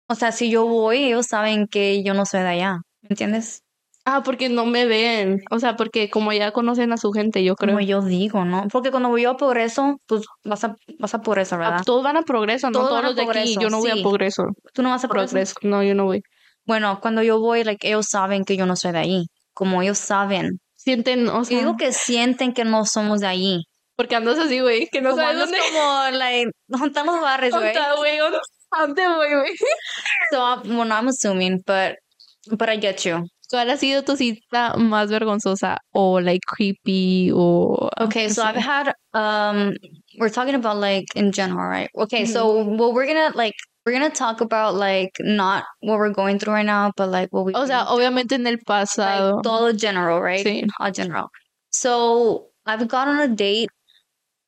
[0.06, 3.62] o sea, si yo voy, ellos saben que yo no soy de allá, ¿me entiendes?
[4.04, 5.40] Ah, porque no me ven.
[5.50, 7.74] O sea, porque como ya conocen a su gente, yo creo.
[7.74, 8.68] Como yo digo, ¿no?
[8.70, 11.82] Porque cuando voy a Progreso, pues vas a, vas a Progreso, Ah, ¿verdad?
[11.86, 13.30] todos van a progreso, no Todos todos a los de aquí.
[13.30, 13.98] Progreso, Yo no voy sí.
[13.98, 14.44] a progreso.
[14.74, 15.32] ¿Tú no vas a Progreso?
[15.32, 15.54] Progreso.
[15.62, 16.20] No, yo no voy.
[16.66, 19.24] Bueno, cuando yo voy, like, ellos saben que yo no soy de ahí.
[19.54, 20.60] Como ellos saben.
[20.76, 23.64] Sienten, o sea, digo que sienten que no somos de allí.
[23.96, 27.52] Porque andas así, güey, que no como sabes dónde como, like, ¿dónde están los barrios,
[27.52, 27.96] ¿Dónde güey?
[27.96, 28.18] güey.
[28.18, 28.38] ¿Dónde-
[28.76, 29.52] ¿A dónde voy, güey?
[30.32, 31.94] So, I'm- well, no, I'm assuming, but,
[32.50, 33.24] but I get you.
[33.50, 38.92] ¿Cuál ha sido tu cita más vergonzosa o like creepy o Okay, so I've had
[39.12, 39.74] um
[40.18, 41.88] we're talking about like in general, right?
[41.96, 43.54] Okay, so well we're gonna like
[43.86, 47.44] we're gonna talk about like not what we're going through right now, but like what
[47.44, 49.34] we o sea, obviamente en el pasado.
[49.36, 50.44] like todo general, right?
[50.44, 50.66] Sí.
[50.80, 51.28] All general.
[51.70, 53.68] So I've gone on a date.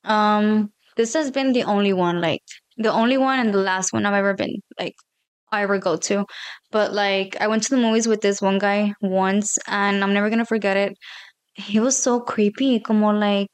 [0.07, 2.43] Um this has been the only one, like
[2.79, 4.95] the only one and the last one I've ever been like
[5.53, 6.27] I ever go to.
[6.73, 10.31] But like I went to the movies with this one guy once and I'm never
[10.31, 10.95] gonna forget it.
[11.55, 13.51] He was so creepy, como like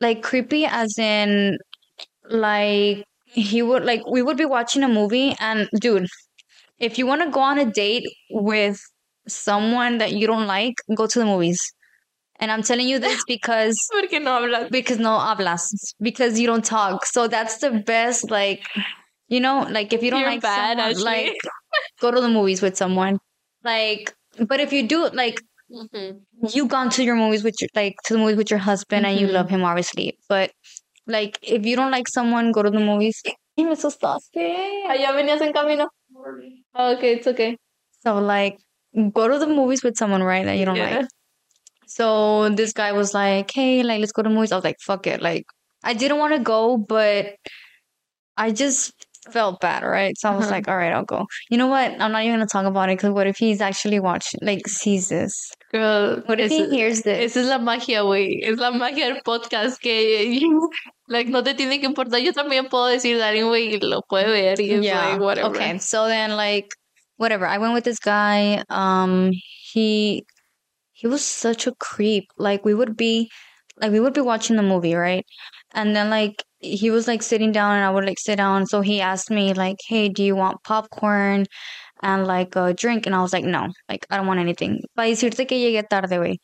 [0.00, 1.56] like creepy as in
[2.30, 6.06] like he would like we would be watching a movie and dude,
[6.80, 8.80] if you want to go on a date with
[9.28, 11.60] someone that you don't like, go to the movies.
[12.40, 14.70] And I'm telling you this because Porque no hablas.
[14.70, 15.68] because no hablas
[16.00, 17.06] because you don't talk.
[17.06, 18.66] So that's the best like
[19.28, 21.36] you know, like if you don't You're like bad, someone, like
[22.00, 23.18] go to the movies with someone.
[23.62, 26.18] Like but if you do like mm-hmm.
[26.52, 29.18] you gone to your movies with your like to the movies with your husband and
[29.18, 29.56] you love mm-hmm.
[29.56, 30.18] him obviously.
[30.28, 30.50] But
[31.06, 33.20] like if you don't like someone, go to the movies.
[33.56, 34.84] Y me asustaste.
[34.88, 35.88] Allá venías en camino.
[36.74, 37.56] Okay, it's okay.
[38.02, 38.58] So like
[39.12, 40.98] go to the movies with someone, right, that you don't Yeah.
[40.98, 41.08] like.
[41.86, 44.52] So this guy was like, Hey, like let's go to movies.
[44.52, 45.20] I was like, fuck it.
[45.22, 45.44] Like
[45.82, 47.34] I didn't want to go, but
[48.36, 48.92] I just
[49.30, 50.16] felt bad, right?
[50.18, 50.52] So I was Uh-huh.
[50.54, 51.26] like, all right, I'll go.
[51.50, 51.92] You know what?
[52.00, 55.08] I'm not even gonna talk about it because what if he's actually watching like sees
[55.08, 55.50] this?
[55.72, 57.32] Girl, What if he hears this?
[57.32, 58.40] Esa es la magia, güey.
[58.42, 60.40] Es la magia del podcast que
[61.08, 62.20] like no te tiene que importar.
[62.20, 65.50] Yo también puedo decir de alguien, güey, y lo puede ver y es like whatever.
[65.50, 65.78] Okay.
[65.78, 66.68] So then like
[67.16, 67.46] whatever.
[67.46, 68.62] I went with this guy.
[68.68, 69.30] Um
[69.72, 70.24] he
[70.94, 72.26] he was such a creep.
[72.38, 73.30] Like we would be
[73.80, 75.26] like we would be watching the movie, right?
[75.72, 78.66] And then like he was like sitting down and I would like sit down.
[78.66, 81.46] So he asked me like, Hey, do you want popcorn
[82.02, 83.06] and like a drink?
[83.06, 84.80] And I was like, No, like I don't want anything.
[84.96, 86.38] Para decirte que llegué tarde, güey.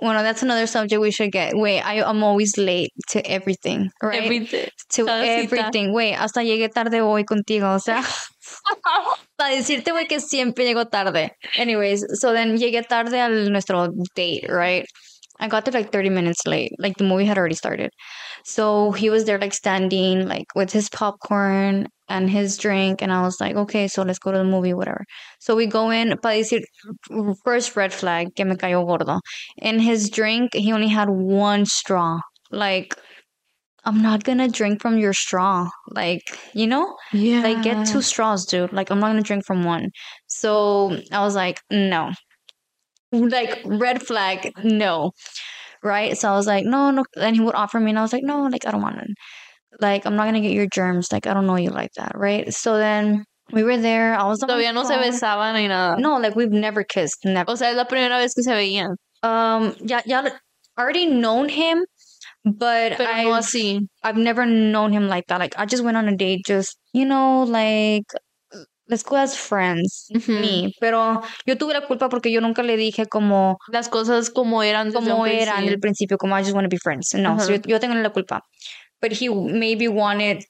[0.00, 1.54] Bueno, that's another subject we should get.
[1.56, 4.22] Wait, I, I'm always late to everything, right?
[4.22, 4.68] Everything.
[4.90, 5.92] to everything.
[5.92, 8.02] Güey, hasta llegué tarde hoy contigo, o sea,
[9.36, 11.36] para decirte, güey, que siempre llego tarde.
[11.58, 14.86] Anyways, so then llegué tarde al nuestro date, right?
[15.40, 16.72] I got there like 30 minutes late.
[16.78, 17.90] Like the movie had already started.
[18.44, 23.22] So he was there like standing like with his popcorn and his drink and I
[23.22, 25.04] was like, okay, so let's go to the movie, whatever.
[25.40, 26.62] So we go in, para decir,
[27.44, 29.20] first red flag, que me cayó gordo.
[29.58, 32.18] In his drink, he only had one straw.
[32.50, 32.94] Like,
[33.84, 35.68] I'm not gonna drink from your straw.
[35.90, 36.96] Like, you know?
[37.12, 37.42] Yeah.
[37.42, 38.72] Like, get two straws, dude.
[38.72, 39.90] Like, I'm not gonna drink from one.
[40.26, 42.12] So I was like, no.
[43.12, 45.12] Like, red flag, no.
[45.82, 46.16] Right?
[46.16, 47.04] So I was like, no, no.
[47.14, 49.08] Then he would offer me, and I was like, no, like, I don't want it.
[49.80, 51.12] Like, I'm not gonna get your germs.
[51.12, 52.12] Like, I don't know you like that.
[52.14, 52.52] Right?
[52.52, 54.14] So then we were there.
[54.14, 56.00] I was on Todavía no se besaban ni nada.
[56.00, 57.24] No, like, we've never kissed.
[57.24, 57.50] Never.
[57.50, 58.96] O sea, es la primera vez que se veían.
[59.22, 60.28] Um, yeah, yeah.
[60.78, 61.84] Already known him,
[62.44, 63.80] but Pero I no.
[64.04, 65.40] I've never known him like that.
[65.40, 68.04] Like I just went on a date, just you know, like
[68.88, 70.32] let's go as friends, Ujú.
[70.40, 70.72] me.
[70.80, 74.88] Pero yo tuve la culpa porque yo nunca le dije como Las cosas como eran
[74.90, 75.80] desde como eran principio.
[75.80, 77.14] principio, como I just want to be friends.
[77.14, 78.42] No, so yo, yo tengo la culpa.
[79.00, 80.44] But he maybe wanted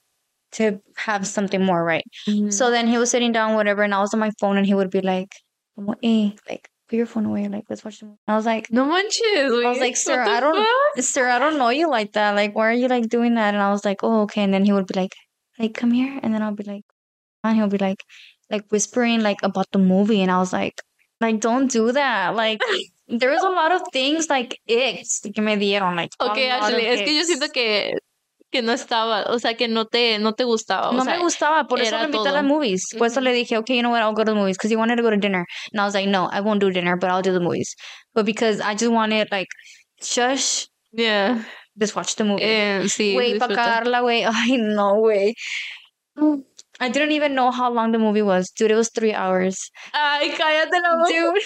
[0.53, 2.05] to have something more, right?
[2.51, 4.73] So then he was sitting down, whatever, and I was on my phone, and he
[4.75, 5.29] would be like,
[5.77, 8.71] como, "Hey, like, put your phone away, like, let's watch the movie." I was like.
[8.71, 9.67] No manches, güey.
[9.67, 11.05] I was like, sir, I don't, fuck?
[11.05, 12.35] sir, I don't know you like that.
[12.35, 13.53] Like, why are you like doing that?
[13.53, 14.43] And I was like, oh, okay.
[14.43, 15.13] And then he would be like,
[15.59, 16.19] like, come here.
[16.23, 16.85] And then I'll be like,
[17.49, 18.03] and he'll be like,
[18.51, 20.23] like whispering like about the movie.
[20.23, 20.81] And I was like,
[21.21, 22.35] like, don't do that.
[22.35, 22.61] Like,
[23.09, 25.97] there was a lot of things like icks que me dieron.
[25.97, 27.93] Like, a Ok, lot of Ashley, es que yo siento que,
[28.51, 30.91] que no estaba, o sea, que no te, no te gustaba.
[30.91, 32.87] O No sea, me gustaba, por eso lo invité a las movies.
[32.97, 34.77] Por eso le dije, okay, you know what, I'll go to the movies because he
[34.77, 35.45] wanted to go to dinner.
[35.73, 37.75] And I was like, no, I won't do dinner, but I'll do the movies.
[38.15, 39.49] But because I just wanted like,
[40.01, 41.43] shush, yeah.
[41.79, 42.43] just watch the movie.
[42.45, 44.25] Eh, sí, Güey, para cagarla, güey.
[44.33, 45.35] Ay, no, güey.
[46.81, 48.51] I didn't even know how long the movie was.
[48.51, 49.71] Dude, it was three hours.
[49.93, 51.13] Ay, cállate la boca.
[51.13, 51.43] Dude,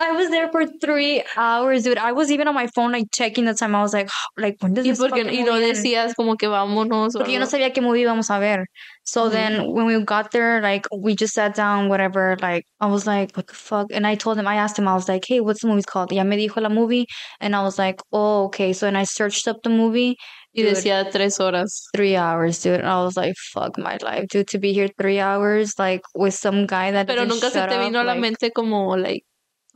[0.00, 1.98] I was there for three hours, dude.
[1.98, 3.74] I was even on my phone, like checking the time.
[3.74, 7.14] I was like, like when does Y, this porque, y no decías como que vámonos.
[7.14, 8.66] Porque yo no sabía qué movie íbamos a ver.
[9.02, 9.32] So Ujú.
[9.32, 12.36] then when we got there, like we just sat down, whatever.
[12.40, 13.88] Like I was like, what the fuck?
[13.90, 16.12] And I told him, I asked him, I was like, hey, what's the movie called?
[16.12, 17.06] Ya me dijo la movie,
[17.40, 18.72] and I was like, oh, okay.
[18.72, 20.16] So then I searched up the movie.
[20.58, 21.86] Y Dude, decía tres horas.
[21.94, 22.80] three hours, dude.
[22.80, 24.48] And I was like, fuck my life, dude.
[24.48, 27.80] To be here three hours, like with some guy that Pero nunca se te up,
[27.84, 29.22] vino a la like- mente como, like,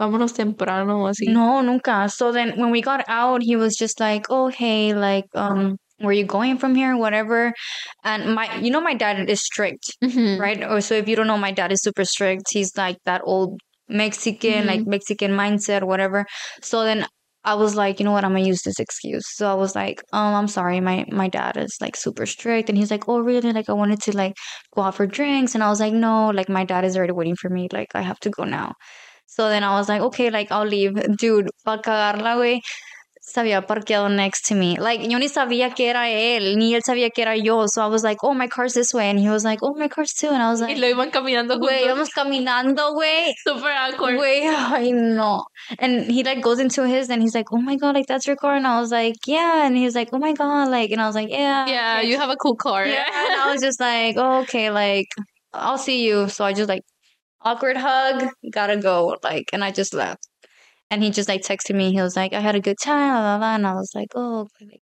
[0.00, 1.28] vámonos temprano o así.
[1.28, 2.08] No, nunca.
[2.08, 6.12] So then when we got out, he was just like, "Oh, hey, like, um, where
[6.14, 6.96] you going from here?
[6.96, 7.52] Whatever."
[8.02, 10.40] And my, you know, my dad is strict, Ujú.
[10.40, 10.64] right?
[10.64, 12.50] Or so if you don't know, my dad is super strict.
[12.50, 16.24] He's like that old Mexican, like Mexican mindset, whatever.
[16.62, 17.06] So then
[17.44, 18.24] I was like, you know what?
[18.24, 19.24] I'm gonna use this excuse.
[19.36, 22.78] So I was like, um, I'm sorry, my my dad is like super strict, and
[22.78, 23.52] he's like, oh, really?
[23.52, 24.34] Like I wanted to like
[24.74, 27.36] go out for drinks, and I was like, no, like my dad is already waiting
[27.36, 27.68] for me.
[27.72, 28.74] Like I have to go now.
[29.26, 30.94] So then I was like, okay, like I'll leave.
[31.16, 32.60] Dude, güey.
[33.36, 34.76] Había parqueado next to me.
[34.78, 37.66] Like, yo ni sabía que era él, ni él sabía que era yo.
[37.66, 39.08] So I was like, oh, my car's this way.
[39.10, 40.28] And he was like, oh, my car's too.
[40.28, 41.88] And I was like, Y lo iban caminando güey, juntos.
[41.88, 43.32] vamos caminando, güey.
[43.46, 44.16] Super awkward.
[44.18, 45.44] Güey, ay, no.
[45.78, 48.36] And he like goes into his and he's like, oh my God, like that's your
[48.36, 48.56] car.
[48.56, 49.66] And I was like, yeah.
[49.66, 51.66] And he was like, oh my God, like, and I was like, yeah.
[51.66, 52.86] Yeah, okay." you have a cool car.
[52.86, 55.06] Yeah, and I was just like, oh, okay, like,
[55.52, 56.28] I'll see you.
[56.28, 56.82] So I just like,
[57.42, 60.26] awkward hug, gotta go, like, and I just left.
[60.92, 61.90] And he just like texted me.
[61.90, 63.54] He was like, I had a good time, blah, blah, blah.
[63.54, 64.46] and I was like, oh.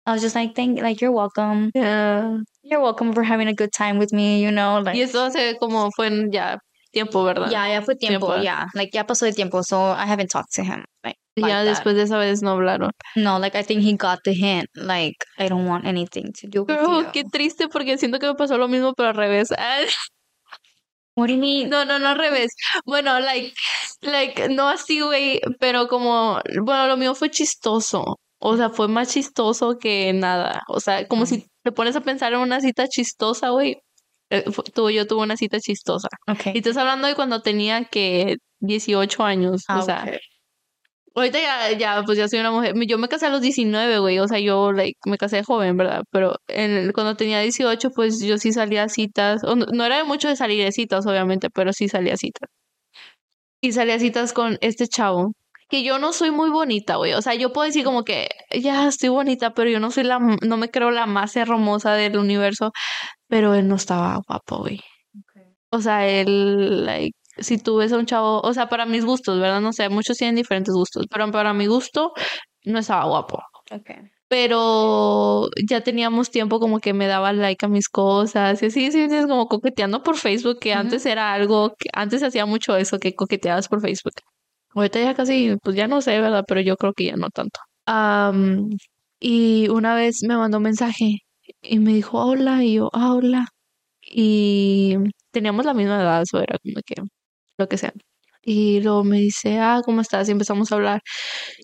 [0.05, 1.71] I was just like, thank, like, you're welcome.
[1.75, 2.37] Yeah.
[2.63, 4.95] You're welcome for having a good time with me, you know, like.
[4.95, 6.57] Y eso hace como fue en ya
[6.93, 7.51] tiempo, ¿verdad?
[7.51, 8.41] Ya, ya fue tiempo, Tiempo.
[8.41, 8.67] yeah.
[8.73, 10.85] Like, ya pasó de tiempo, so I haven't talked to him.
[11.03, 11.69] Like, like ya that.
[11.69, 12.91] después de esa vez no hablaron.
[13.17, 14.67] No, like, I think he got the hint.
[14.75, 17.11] Like, I don't want anything to do with Pero you.
[17.11, 19.49] qué triste porque siento que me pasó lo mismo pero al revés.
[21.19, 21.69] What do you mean?
[21.69, 22.51] No, no, no al revés.
[22.85, 23.53] Bueno, like,
[24.01, 28.19] like, no así, güey, pero como, bueno, lo mío fue chistoso.
[28.39, 30.61] O sea, fue más chistoso que nada.
[30.69, 33.77] O sea, como si te pones a pensar en una cita chistosa, güey.
[34.29, 36.07] eh, Tú, yo tuve una cita chistosa.
[36.27, 36.53] Okay.
[36.55, 39.63] Y estás hablando de cuando tenía que 18 años.
[39.67, 40.19] Ah, o sea, okay.
[41.19, 42.73] Ahorita ya, ya, pues ya soy una mujer.
[42.87, 44.19] Yo me casé a los 19, güey.
[44.19, 46.03] O sea, yo, like, me casé joven, ¿verdad?
[46.11, 49.43] Pero en cuando tenía 18, pues yo sí salía a citas.
[49.43, 52.49] O no, no era mucho de salir de citas, obviamente, pero sí salía a citas.
[53.61, 55.33] Y salía a citas con este chavo.
[55.69, 57.13] Que yo no soy muy bonita, güey.
[57.13, 58.29] O sea, yo puedo decir como que,
[58.59, 62.17] ya, estoy bonita, pero yo no soy la, no me creo la más hermosa del
[62.17, 62.71] universo.
[63.27, 64.81] Pero él no estaba guapo, güey.
[65.71, 69.39] O sea, él, like, si tú ves a un chavo, o sea, para mis gustos,
[69.39, 69.61] ¿verdad?
[69.61, 72.13] No sé, muchos tienen diferentes gustos, pero para mi gusto
[72.65, 73.41] no estaba guapo.
[73.71, 73.97] Okay.
[74.27, 79.09] Pero ya teníamos tiempo como que me daba like a mis cosas y así, sí,
[79.09, 83.15] sí, como coqueteando por Facebook, que antes era algo, que antes hacía mucho eso, que
[83.15, 84.13] coqueteabas por Facebook.
[84.75, 86.43] Ahorita ya casi, pues ya no sé, ¿verdad?
[86.47, 87.59] Pero yo creo que ya no tanto.
[89.19, 91.23] Y una vez me mandó un mensaje
[91.61, 93.47] y me dijo, hola, y yo, ah, hola.
[94.01, 94.95] Y
[95.31, 96.95] teníamos la misma edad, eso era como que
[97.59, 97.93] lo que sea.
[98.43, 100.29] Y luego me dice, ah, ¿cómo estás?
[100.29, 101.01] Y empezamos a hablar.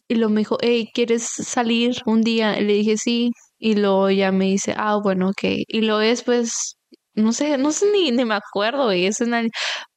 [0.08, 2.60] Y luego me dijo, hey, ¿quieres salir un día?
[2.60, 3.32] Y le dije, sí.
[3.58, 5.44] Y luego ya me dice, ah, bueno, ok.
[5.68, 6.78] Y luego después,
[7.14, 9.44] no sé, no sé ni, ni me acuerdo, güey, es una-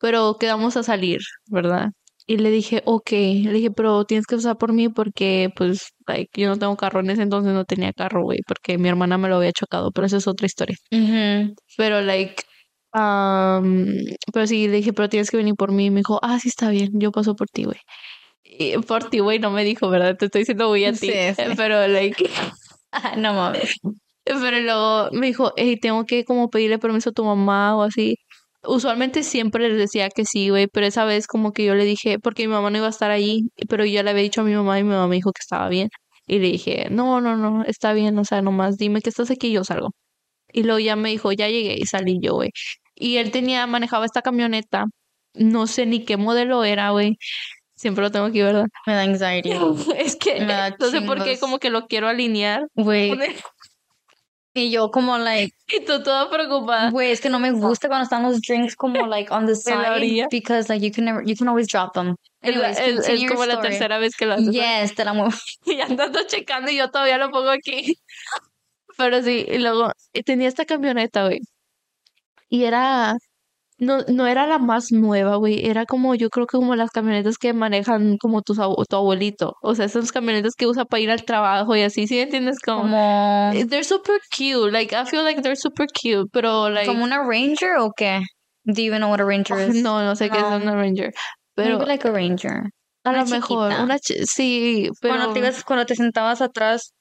[0.01, 1.89] pero quedamos a salir, ¿verdad?
[2.27, 6.29] Y le dije, ok, le dije, pero tienes que pasar por mí porque, pues, like,
[6.41, 9.29] yo no tengo carro, en ese entonces no tenía carro, güey, porque mi hermana me
[9.29, 10.77] lo había chocado, pero eso es otra historia.
[10.91, 11.55] Mhm.
[11.77, 12.43] Pero, like,
[12.93, 13.87] am,
[14.33, 15.87] pero sí, le dije, pero tienes que venir por mí.
[15.87, 17.79] Y me dijo, ah, sí, está bien, yo paso por ti, güey.
[18.45, 20.17] Y por ti, güey, no me dijo, ¿verdad?
[20.17, 21.11] Te estoy diciendo güey a ti.
[21.11, 21.43] Sí, sí.
[21.57, 22.29] Pero, like,
[23.19, 23.75] no mames.
[24.25, 28.17] pero luego me dijo, hey, tengo que como pedirle permiso a tu mamá o así.
[28.65, 32.19] Usualmente siempre les decía que sí, güey, pero esa vez como que yo le dije,
[32.19, 34.55] porque mi mamá no iba a estar allí, pero yo le había dicho a mi
[34.55, 35.89] mamá y mi mamá me dijo que estaba bien.
[36.27, 39.49] Y le dije, no, no, no, está bien, o sea, nomás dime que estás aquí
[39.49, 39.91] y yo salgo.
[40.53, 42.51] Y luego ya me dijo, ya llegué y salí yo, güey.
[42.95, 44.87] Y él tenía, manejaba esta camioneta,
[45.35, 47.17] no sé ni qué modelo era, güey.
[47.77, 48.67] Siempre lo tengo aquí, ¿verdad?
[48.87, 49.51] Me da anxiety.
[49.97, 52.67] Es que no sé por qué, como que lo quiero alinear.
[52.75, 53.13] Güey.
[54.55, 56.91] Y yo como like, Y tú toda preocupada.
[56.91, 59.99] güey, es que no me gusta cuando están los drinks como like on the la
[59.99, 62.17] side because like you can never, you can always drop them.
[62.43, 63.69] Es, la- Anyways, es- es your como la story.
[63.71, 64.51] tercera vez que lo haces.
[64.51, 65.31] Yes, te la muevo.
[65.67, 67.97] Y andando checando y yo todavía lo pongo aquí.
[68.99, 71.39] Pero sí, y luego y tenía esta camioneta, güey.
[72.49, 73.15] Y era,
[73.79, 75.67] no, no era la más nueva, güey.
[75.67, 79.55] Era como, yo creo que como las camionetas que manejan como abu- tu abuelito.
[79.63, 82.59] O sea, esas camionetas que usa para ir al trabajo y así, ¿sí entiendes?
[82.61, 84.73] Como, Como, they're super cute.
[84.73, 88.21] Like, I feel like they're super cute, pero like, como una Ranger o qué?
[88.65, 89.83] Do you even know what a Ranger is?
[89.83, 90.57] no, no sé qué es No.
[90.57, 91.13] una Ranger.
[91.55, 92.63] Pero, Maybe like a Ranger.
[93.05, 96.93] A lo mejor, una sí, pero Cuando te, ibas- cuando te sentabas atrás.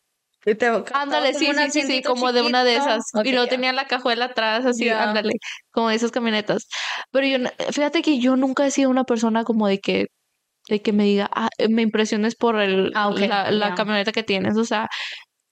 [0.52, 2.90] Y te- ándale, sí, sí, sí, sí, como de una de chiquito.
[2.90, 3.04] esas.
[3.14, 3.50] Ok, y luego ya.
[3.52, 5.34] tenía la cajuela atrás, así, ándale,
[5.72, 6.68] como de esas camionetas.
[7.12, 7.38] Pero yo,
[7.72, 10.08] fíjate que yo nunca he sido una persona como de que,
[10.70, 13.76] de que me diga, ah, me impresiones por el, Ah, ok, la, la ya.
[13.76, 14.58] camioneta que tienes.
[14.58, 14.90] O sea,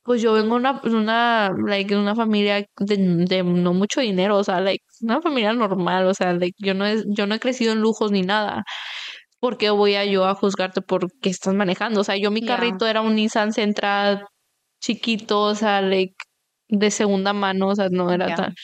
[0.03, 4.43] pues yo vengo de una, una, like, una familia de, de no mucho dinero, o
[4.43, 7.73] sea, like, una familia normal, o sea, like, yo no he, yo no he crecido
[7.73, 8.63] en lujos ni nada.
[9.39, 12.01] ¿Por qué voy a yo a juzgarte por qué estás manejando?
[12.01, 14.25] O sea, yo mi carrito era un Nissan Sentra
[14.79, 16.15] chiquito, o sea, like,
[16.69, 18.55] de segunda mano, o sea, no era tan...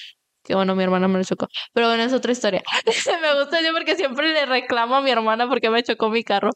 [0.43, 1.47] Que bueno, mi hermana me lo chocó.
[1.74, 2.63] Pero bueno, es otra historia.
[3.21, 6.52] me gusta yo porque siempre le reclamo a mi hermana porque me chocó mi carro.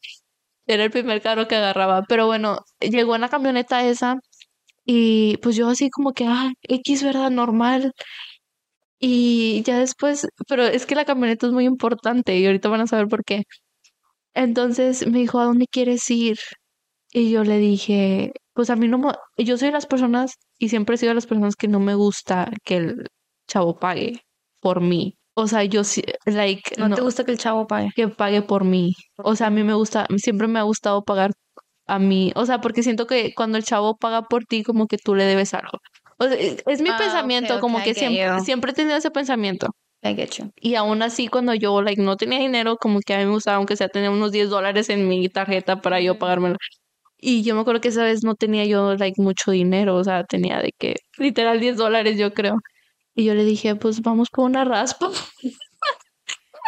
[0.68, 2.04] Era el primer carro que agarraba.
[2.10, 4.18] Pero bueno, llegó en la camioneta esa
[4.86, 7.32] y pues yo así como que, ah, X, ¿verdad?
[7.32, 7.94] Normal.
[9.00, 12.88] Y ya después, pero es que la camioneta es muy importante y ahorita van a
[12.88, 13.44] saber por qué.
[14.36, 16.38] Entonces me dijo, ¿a dónde quieres ir?
[17.14, 20.70] Y yo le dije, pues a mí no me, yo soy de las personas y
[20.70, 23.08] siempre he sido de las personas que no me gusta que el
[23.48, 24.22] chavo pague
[24.62, 25.18] por mí.
[25.36, 27.90] O sea, yo sí, like, No, no, te gusta que el chavo pague.
[27.94, 28.94] que pague por mí.
[29.18, 31.32] O sea, a mí me gusta, siempre me ha gustado pagar
[31.86, 32.32] a mí.
[32.36, 35.26] O sea, porque siento que cuando el chavo paga por ti, como que tú le
[35.26, 35.78] debes algo.
[36.18, 39.68] O sea, es, mi Ah, pensamiento, como que siempre, siempre he tenido ese pensamiento.
[40.02, 40.52] I get you.
[40.56, 43.58] Y aún así, cuando yo, like, no tenía dinero, como que a mí me gustaba,
[43.58, 46.20] aunque sea tener unos 10 dólares en mi tarjeta para yo Ujú.
[47.18, 50.24] Y yo me acuerdo que esa vez no tenía yo, like, mucho dinero, o sea,
[50.26, 52.58] tenía de que, literal, 10 dólares, yo creo.
[53.16, 55.10] Y yo le dije, pues vamos por una raspa.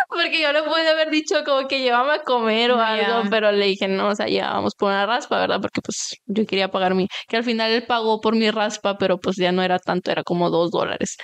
[0.09, 3.65] Porque yo le pude haber dicho como que llévame a comer o algo, pero le
[3.65, 5.59] dije, no, o sea, ya vamos por una raspa, ¿verdad?
[5.61, 9.19] Porque pues yo quería pagar mi, que al final él pagó por mi raspa, pero
[9.19, 11.17] pues ya no era tanto, era como dos dólares.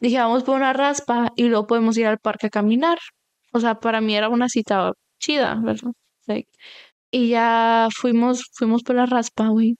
[0.00, 2.98] Dije, vamos por una raspa y luego podemos ir al parque a caminar.
[3.52, 5.92] O sea, para mí era una cita chida, ¿verdad?
[6.26, 6.50] Like,
[7.10, 9.76] y ya fuimos, fuimos por la raspa, güey.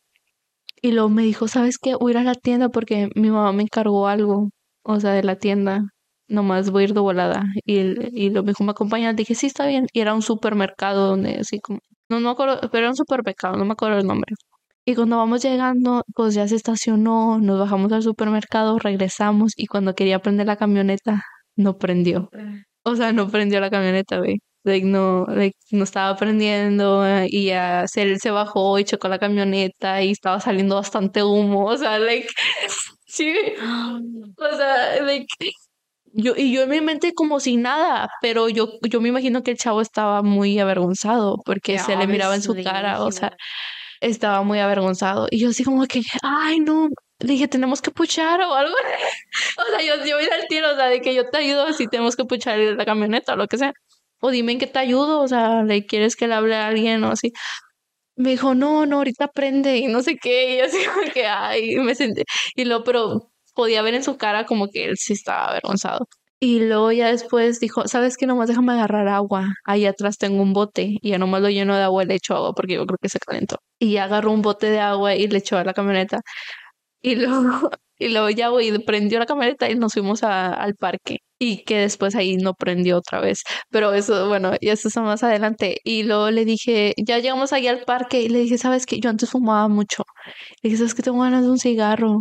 [0.82, 1.94] Y luego me dijo, ¿sabes qué?
[1.94, 4.50] Voy a ir a la tienda porque mi mamá me encargó algo,
[4.82, 5.82] o sea, de la tienda.
[6.28, 7.44] Nomás voy a ir de volada.
[7.64, 7.78] Y,
[8.24, 9.16] y lo me dijo, ¿me acompañas?
[9.16, 9.86] Dije, sí, está bien.
[9.92, 13.56] Y era un supermercado donde así como, no, no me acuerdo, pero era un supermercado,
[13.56, 14.34] no me acuerdo el nombre.
[14.84, 19.94] Y cuando vamos llegando, pues ya se estacionó, nos bajamos al supermercado, regresamos y cuando
[19.94, 21.22] quería prender la camioneta,
[21.56, 22.30] no prendió.
[22.84, 24.40] O sea, no prendió la camioneta, güey.
[24.70, 29.08] Like, no, like, no estaba prendiendo eh, y ya se, él se bajó y chocó
[29.08, 31.66] la camioneta y estaba saliendo bastante humo.
[31.66, 32.28] O sea, like,
[33.06, 33.34] sí,
[34.36, 35.26] o sea, like,
[36.12, 39.52] yo, y yo en mi mente como si nada, pero yo, yo me imagino que
[39.52, 43.36] el chavo estaba muy avergonzado porque Yeah, se le miraba en su cara, o sea,
[44.00, 45.28] estaba muy avergonzado.
[45.30, 46.88] Y yo así como que, ay, no,
[47.20, 48.74] le dije, tenemos que puchar o algo.
[49.58, 51.86] O sea, yo, yo iba al tiro, o sea, de que yo te ayudo si
[51.86, 53.72] tenemos que puchar la camioneta o lo que sea.
[54.20, 57.04] O dime en qué te ayudo, o sea, ¿le quieres que le hable a alguien
[57.04, 57.32] o así?
[58.16, 60.56] Me dijo, no, no, ahorita prende y no sé qué.
[60.56, 62.24] Y así como que, ay, me senté.
[62.56, 66.06] Y luego, pero podía ver en su cara como que él sí estaba avergonzado.
[66.42, 68.26] Y luego ya después dijo, ¿sabes qué?
[68.26, 69.46] Nomás déjame agarrar agua.
[69.64, 72.34] Ahí atrás tengo un bote y ya nomás lo lleno de agua y le echo
[72.36, 73.58] agua porque yo creo que se calentó.
[73.78, 76.20] Y ya agarró un bote de agua y le echó a la camioneta.
[77.02, 81.18] Y luego, y luego ya, güey, prendió la camioneta y nos fuimos a- al parque.
[81.42, 83.42] Y que después ahí no prendió otra vez.
[83.70, 85.78] Pero eso, bueno, y eso es más adelante.
[85.84, 89.00] Y luego le dije, ya llegamos ahí al parque y le dije, ¿sabes qué?
[89.00, 90.04] Yo antes fumaba mucho.
[90.62, 91.02] Le dije, ¿sabes qué?
[91.02, 92.18] Tengo ganas de un cigarro.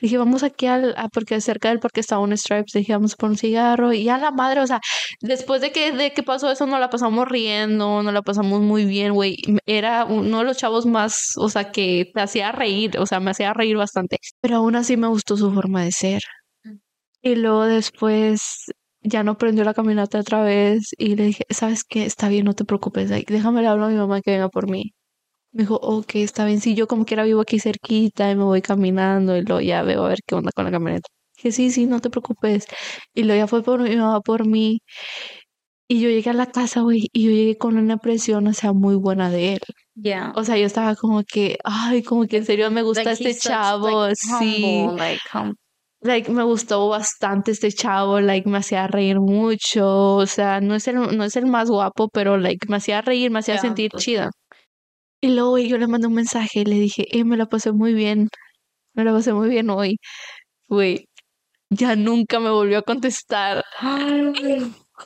[0.00, 2.74] Le dije, vamos aquí al, porque cerca del parque estaba un Stripes.
[2.74, 3.92] Le dije, vamos por un cigarro.
[3.92, 4.80] Y a la madre, o sea,
[5.20, 8.86] después de que, de que pasó eso, nos la pasamos riendo, nos la pasamos muy
[8.86, 9.36] bien, güey.
[9.66, 13.30] Era uno de los chavos más, o sea, que te hacía reír, o sea, me
[13.30, 14.18] hacía reír bastante.
[14.40, 16.22] Pero aún así me gustó su forma de ser.
[17.24, 18.66] Y luego después
[19.02, 22.04] ya no prendió la caminata otra vez y le dije, ¿sabes qué?
[22.04, 24.92] Está bien, no te preocupes, déjame le hablo a mi mamá que venga por mí.
[25.52, 28.62] Me dijo, ok, está bien, sí, yo como quiera vivo aquí cerquita y me voy
[28.62, 31.08] caminando y luego ya veo a ver qué onda con la camioneta.
[31.36, 32.66] Dije, sí, sí, no te preocupes.
[33.14, 34.80] Y luego ya fue por mi mamá por mí.
[35.88, 38.72] Y yo llegué a la casa, güey, y yo llegué con una impresión, o sea,
[38.72, 39.60] muy buena de él.
[39.94, 40.32] Yeah.
[40.34, 43.38] O sea, yo estaba como que, ay, como que en serio me gusta Like, este
[43.38, 44.62] chavo, like, sí.
[44.62, 45.54] humble, like, hum-
[46.04, 50.86] Like, me gustó bastante este chavo, like, me hacía reír mucho, o sea, no es
[50.86, 53.62] el, no es el más guapo, pero, like, me hacía reír, me hacía Yeah.
[53.62, 54.30] sentir chida.
[55.22, 57.94] Y luego yo le mandé un mensaje y le dije, eh, me la pasé muy
[57.94, 58.28] bien,
[58.94, 59.96] me la pasé muy bien hoy.
[60.68, 61.06] Güey,
[61.70, 63.64] ya nunca me volvió a contestar.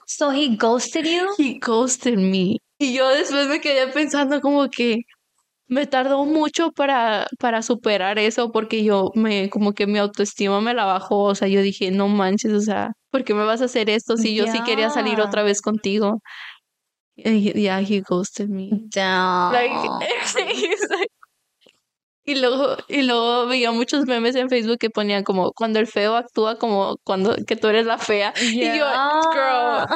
[0.06, 1.28] So he ghosted you?
[1.38, 2.58] He ghosted me.
[2.80, 5.02] Y yo después me quedé pensando como que
[5.68, 10.74] me tardó mucho para, para superar eso porque yo me, como que mi autoestima me
[10.74, 11.24] la bajó.
[11.24, 14.16] O sea, yo dije, no manches, o sea, ¿por qué me vas a hacer esto
[14.16, 16.20] si yo sí quería salir otra vez contigo?
[17.16, 18.70] He- yeah, he ghosted me.
[19.52, 19.74] Like,
[20.54, 21.08] he's like-
[22.24, 26.14] y luego, y luego veía muchos memes en Facebook que ponían como cuando el feo
[26.14, 28.34] actúa como cuando que tú eres la fea.
[28.38, 28.84] Y yo,
[29.32, 29.86] girl.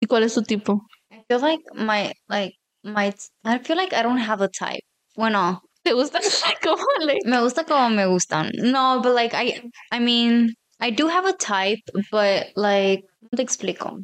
[0.00, 0.82] ¿Y cuál es tu tipo?
[1.10, 3.12] I feel like my like my
[3.44, 4.82] I feel like I don't have a type.
[5.16, 6.20] Bueno, ¿Te gusta
[6.62, 8.50] como le- me gusta como me gustan.
[8.54, 9.62] No, but like I
[9.92, 14.02] I mean, I do have a type, but like ¿cómo te explico?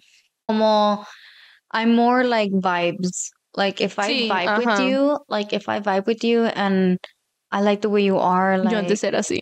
[0.49, 1.05] Como
[1.73, 3.31] I'm more like vibes.
[3.57, 6.99] Like if I Sí, vibe with you, like if I vibe with you and
[7.51, 9.41] I like the way you are, like Yo antes era así.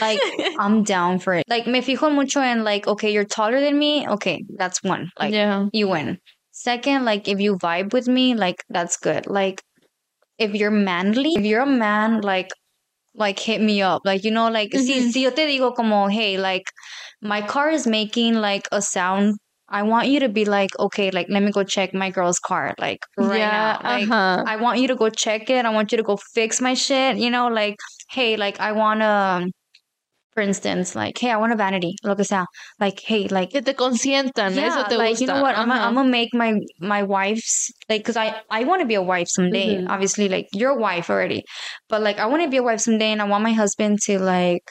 [0.00, 0.20] like
[0.58, 1.44] I'm down for it.
[1.48, 4.06] Like me fijo mucho en like okay, you're taller than me.
[4.08, 5.10] Okay, that's one.
[5.18, 5.66] Like yeah.
[5.72, 6.18] you win.
[6.60, 9.26] Second, like if you vibe with me, like that's good.
[9.26, 9.62] Like
[10.38, 12.50] if you're manly, if you're a man, like
[13.14, 14.02] like hit me up.
[14.04, 15.12] Like you know, like si, Mhm.
[15.12, 16.64] si yo te digo como, hey, like
[17.22, 19.36] my car is making like a sound.
[19.68, 22.74] I want you to be like, okay, like let me go check my girl's car,
[22.78, 23.80] like right yeah, now.
[23.84, 24.46] Like ajá.
[24.46, 25.64] I want you to go check it.
[25.66, 27.18] I want you to go fix my shit.
[27.18, 27.76] You know, like,
[28.10, 29.46] hey, like I wanna,
[30.38, 32.44] for instance, like, hey, I want a vanity, lo que sea.
[32.78, 35.24] Like, hey, like Que te consientan, eso te like gusta.
[35.24, 35.58] you know what?
[35.58, 38.94] I'm gonna I'm gonna make my my wife's like because I I want to be
[38.94, 39.78] a wife someday.
[39.78, 39.90] Mhm.
[39.90, 41.42] Obviously, like you're a wife already,
[41.88, 44.20] but like I want to be a wife someday, and I want my husband to
[44.20, 44.62] like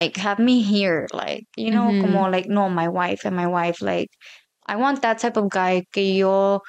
[0.00, 2.02] like have me here, like you know, Mhm.
[2.02, 4.08] como like no, my wife and my wife, like
[4.66, 5.84] I want that type of guy.
[5.94, 6.60] Que yo,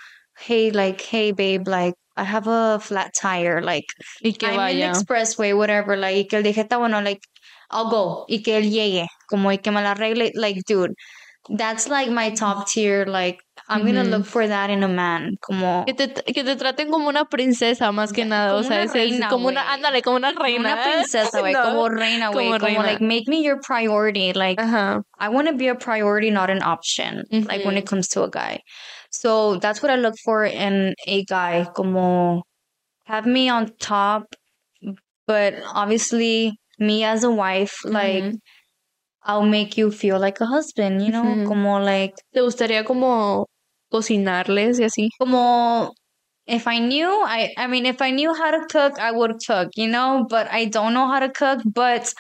[0.47, 3.85] hey, like hey, babe, like I have a flat tire, like
[4.43, 4.71] I'm vaya.
[4.73, 7.21] in the expressway, whatever, like, que dije, está bueno, like,
[7.72, 10.93] I'll go, y que él llegue, como, y que me la arregle, like, dude,
[11.57, 15.86] that's like my top tier, like, I'm gonna look for that in a man, como,
[15.86, 18.86] Que te, que te traten como una princesa más que nada, o como sea, una
[18.86, 21.63] ese es reina, como una, ándale, como una reina, como una princesa, güey, No.
[21.63, 25.03] como reina, güey, como como, like, make me your priority, like, Ajá.
[25.20, 28.30] I want to be a priority, not an option, like, when it comes to a
[28.30, 28.59] guy.
[29.11, 32.41] So, that's what I look for in a guy, como,
[33.05, 34.24] have me on top,
[35.28, 38.39] but obviously, me as a wife, like, Ujú.
[39.23, 41.45] I'll make you feel like a husband, you know, Ujú.
[41.47, 43.45] como like, ¿Te gustaría como
[43.91, 45.09] cocinarles y así?
[45.19, 45.93] como
[46.47, 49.69] if I knew, I, I mean, if I knew how to cook, I would cook,
[49.75, 52.11] you know, but I don't know how to cook, but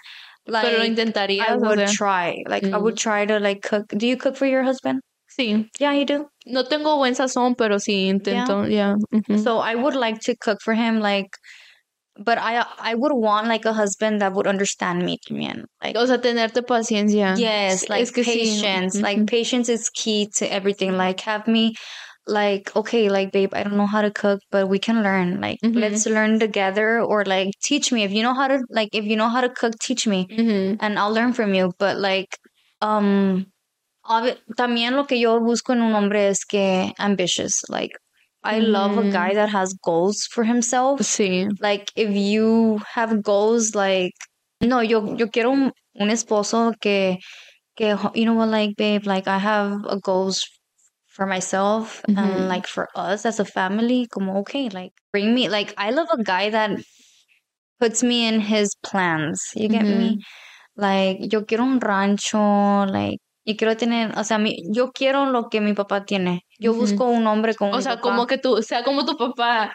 [0.45, 1.93] like, Pero lo intentarías, I o would sea.
[1.93, 2.99] try, like, I would Mm.
[3.01, 3.87] try to like cook.
[3.89, 5.01] Do you cook for your husband?
[5.29, 5.67] Sí.
[5.79, 6.27] Yeah, you do.
[6.45, 8.95] No tengo buen sazón, pero sí intento, ya.
[9.13, 9.37] ujú.
[9.43, 11.29] So I would like to cook for him, like,
[12.23, 15.95] but I, I would want like a husband that would understand me también, like.
[15.95, 17.37] O sea, tenerte paciencia.
[17.37, 18.43] Yes, like es que sí.
[18.43, 19.01] patience.
[19.01, 19.27] Like Ujú.
[19.27, 20.97] patience is key to everything.
[20.97, 21.73] Like have me
[22.27, 25.41] like okay, like babe, I don't know how to cook, but we can learn.
[25.41, 25.75] Like Mhm.
[25.79, 29.15] let's learn together or like teach me if you know how to like if you
[29.15, 30.77] know how to cook, teach me Ujú.
[30.79, 31.71] and I'll learn from you.
[31.79, 32.37] But like
[32.81, 33.45] um
[34.57, 37.63] también lo que yo busco en un hombre es que ambitious.
[37.69, 37.91] Like
[38.43, 39.11] I love a Mm.
[39.11, 41.47] guy that has goals for himself Sí.
[41.59, 44.13] like if you have goals like
[44.61, 47.17] no yo yo quiero un, un esposo que
[47.75, 50.43] que you know what like babe like I have a goals
[51.07, 52.17] for myself Mhm.
[52.17, 56.07] and like for us as a family como okay like bring me like I love
[56.11, 56.71] a guy that
[57.79, 60.19] puts me in his plans you get me
[60.77, 63.19] like yo quiero un rancho like
[63.49, 67.05] y quiero tener o sea mi, yo quiero lo que mi papá tiene yo busco
[67.05, 68.01] un hombre como O mi sea, papá.
[68.01, 69.73] como que tú, sea como tu papá.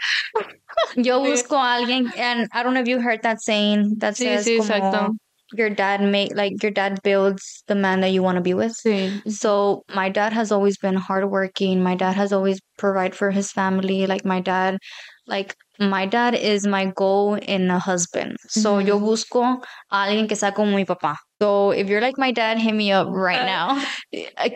[0.97, 1.31] Yo Sí.
[1.31, 4.45] busco a alguien, and I don't know if you heard that saying that Sí, says
[4.47, 5.16] sí, como exacto.
[5.57, 8.72] your dad make like your dad builds the man that you want to be with.
[8.77, 9.11] Sí.
[9.31, 11.83] So my dad has always been hardworking.
[11.83, 14.07] My dad has always provide for his family.
[14.07, 14.79] Like my dad,
[15.27, 18.37] like my dad is my goal in a husband.
[18.49, 19.07] So yo Ujú.
[19.07, 21.16] busco a alguien que sea como mi papá.
[21.43, 23.45] So if you're like my dad, hit me up right Ah.
[23.45, 23.82] now.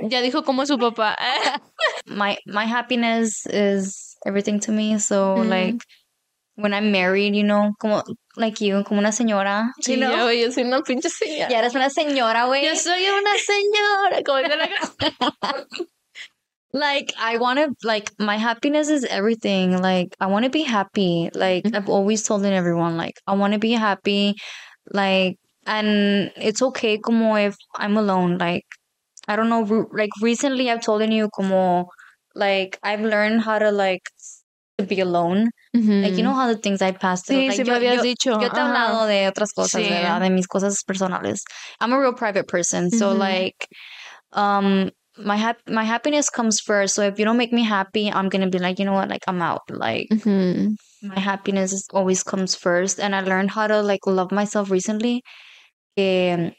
[0.08, 1.16] Ya dijo como su papá.
[2.06, 4.98] My my happiness is everything to me.
[4.98, 5.48] So Ujú.
[5.48, 5.82] like
[6.54, 8.02] when I'm married, you know, como
[8.36, 10.10] like you, como una señora, Sí, you know.
[10.16, 11.50] yo, yo soy una pinche señora.
[11.50, 12.64] Ya eres una señora, güey.
[12.64, 14.22] Yo soy una señora.
[14.24, 15.66] Como la.
[16.72, 19.80] Like I want to like my happiness is everything.
[19.80, 21.30] Like I want to be happy.
[21.34, 21.74] Like Mhm.
[21.74, 24.34] I've always told everyone like I want to be happy.
[24.92, 25.38] Like
[25.68, 28.38] and it's okay como if I'm alone.
[28.38, 28.64] Like
[29.28, 31.86] I don't know re- like recently I've told you como
[32.34, 34.02] like I've learned how to like
[34.78, 35.50] to be alone.
[35.76, 36.02] Mm-hmm.
[36.04, 37.42] Like you know how the things I passed through.
[37.42, 38.30] Sí, like, sí me habías yo, dicho.
[38.40, 39.88] yo te he hablado de otras cosas, Sí.
[39.90, 40.20] ¿verdad?
[40.22, 41.42] De mis cosas personales.
[41.80, 43.18] I'm a real private person, so Ujú.
[43.18, 43.68] like,
[44.32, 46.94] um, my hap- my happiness comes first.
[46.94, 49.24] So if you don't make me happy, I'm gonna be like, you know what, like
[49.26, 49.62] I'm out.
[49.68, 50.76] Like Ujú.
[51.02, 55.22] my happiness always comes first, and I learned how to like love myself recently.
[55.98, 56.54] Que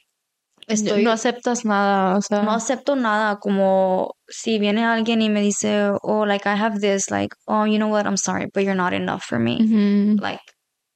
[0.68, 2.44] estoy, no aceptas nada, o sea.
[2.44, 7.10] no acepto nada como si viene alguien y me dice, oh, like I have this,
[7.10, 9.60] like, oh, you know what, I'm sorry, but you're not enough for me.
[9.60, 10.22] Ujú.
[10.22, 10.42] Like,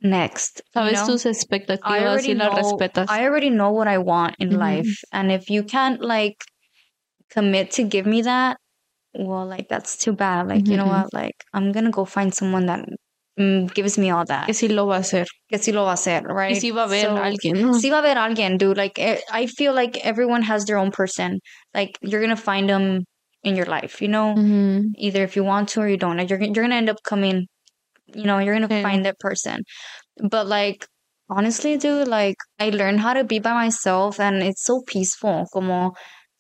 [0.02, 0.62] next.
[0.74, 1.06] Sabes know?
[1.06, 3.10] tus I expectativas y already las know, respetas.
[3.10, 4.60] I already know what I want in Ujú.
[4.60, 5.04] life.
[5.14, 6.36] And if you can't like
[7.30, 8.58] commit to give me that,
[9.14, 10.48] well, like that's too bad.
[10.48, 11.14] Like, you know what?
[11.14, 12.86] Like, I'm gonna go find someone that
[13.38, 14.45] mm, gives me all that.
[14.45, 15.25] Que sí lo va a hacer.
[15.49, 16.57] Que sí lo va a hacer, Y right?
[16.61, 17.73] sí va a haber So, alguien, ¿no?
[17.73, 18.77] sí va a haber alguien, dude.
[18.77, 21.39] Like, eh, I feel like everyone has their own person.
[21.73, 23.05] Like, you're gonna find them
[23.43, 24.36] in your life, you know?
[24.36, 24.91] Ujú.
[24.97, 26.17] Either if you want to or you don't.
[26.17, 27.47] Like, you're, you're gonna end up coming,
[28.07, 28.81] you know, you're gonna Sí.
[28.81, 29.63] find that person.
[30.29, 30.86] But, like,
[31.29, 35.45] honestly, dude, like, I learned how to be by myself and it's so peaceful.
[35.53, 35.93] Como,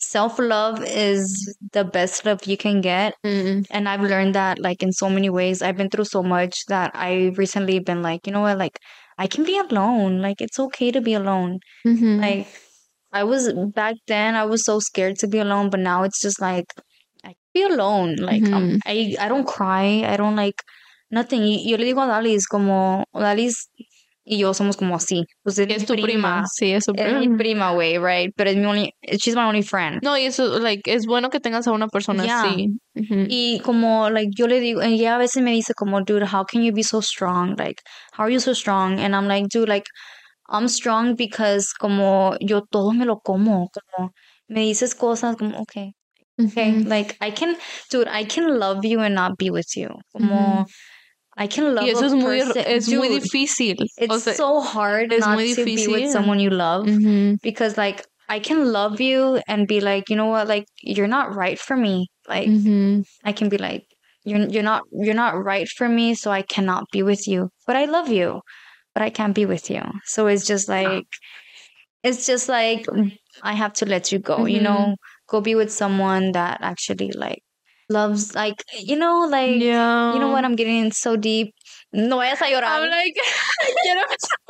[0.03, 3.15] self love is the best love you can get.
[3.25, 3.65] Mm.
[3.71, 5.61] And I've learned that, like, in so many ways.
[5.61, 8.57] I've been through so much that I recently been like, you know what?
[8.57, 8.77] Like,
[9.17, 10.19] I can be alone.
[10.19, 11.59] Like, it's okay to be alone.
[11.85, 12.19] Ujú.
[12.19, 12.47] Like,
[13.11, 16.41] I was back then, I was so scared to be alone, but now it's just
[16.41, 16.65] like,
[17.23, 18.15] I can be alone.
[18.15, 20.03] Like, um, I, I don't cry.
[20.05, 20.61] I don't like
[21.11, 21.43] nothing.
[21.43, 23.67] Y yo le digo a Dalis, como, Dalis
[24.25, 25.25] y yo somos como así.
[25.43, 26.43] Pues es Es tu prima.
[26.53, 27.37] Sí, es tu Es mi prima.
[27.37, 28.31] prima, way, right?
[28.37, 29.99] But it's mi only, she's my only friend.
[30.03, 32.43] No, y eso, like, es bueno que tengas a una persona Yeah.
[32.43, 32.69] así.
[33.29, 36.43] Y como, like, yo le digo, y ella a veces me dice como, dude, how
[36.45, 37.55] can you be so strong?
[37.57, 37.81] Like,
[38.13, 38.99] how are you so strong?
[38.99, 39.85] And I'm like, dude, like,
[40.49, 44.11] I'm strong because como yo todo me lo como, como
[44.49, 45.93] me dices cosas como, okay,
[46.39, 46.87] okay, Ujú.
[46.87, 47.55] like, I can,
[47.89, 49.89] dude, I can love you and not be with you.
[50.13, 50.65] Como,
[51.37, 53.75] I can love Y eso a es muy, es muy Dude, difícil.
[53.97, 57.37] It's O sea, so hard not muy to be with someone you love ujú.
[57.41, 61.35] because, like, I can love you and be like, you know what, like, you're not
[61.35, 62.07] right for me.
[62.27, 63.03] Like, Ujú.
[63.23, 63.85] I can be like,
[64.25, 67.49] you're you're not you're not right for me, so I cannot be with you.
[67.67, 68.41] But I love you,
[68.93, 69.81] but I can't be with you.
[70.05, 71.07] So it's just like
[72.03, 72.85] it's just like
[73.41, 74.61] I have to let you go, you Mhm.
[74.61, 74.95] know,
[75.29, 77.43] go be with someone that actually like
[77.89, 80.13] loves like you know, like Yeah.
[80.13, 81.53] you know what I'm getting so deep.
[81.91, 82.81] No vayas a llorar.
[82.81, 83.13] I'm like,
[83.83, 84.01] quiero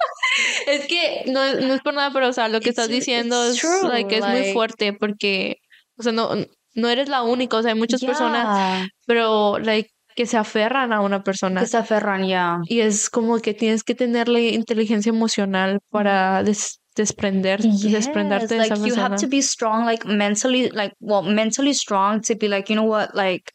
[0.67, 3.43] Es que no, no es por nada, pero o sea, lo que It's- estás diciendo
[3.45, 5.57] es, true, like, es muy fuerte porque,
[5.97, 6.29] o sea, no,
[6.73, 11.01] no eres la única, o sea, hay muchas personas, pero, like, que se aferran a
[11.01, 11.59] una persona.
[11.61, 12.59] que se aferran, yeah.
[12.65, 17.59] Y es como que tienes que tener la inteligencia emocional para des- desprender,
[17.91, 22.35] desprenderte de like you have to be strong like mentally like well mentally strong to
[22.35, 23.51] be like you know what like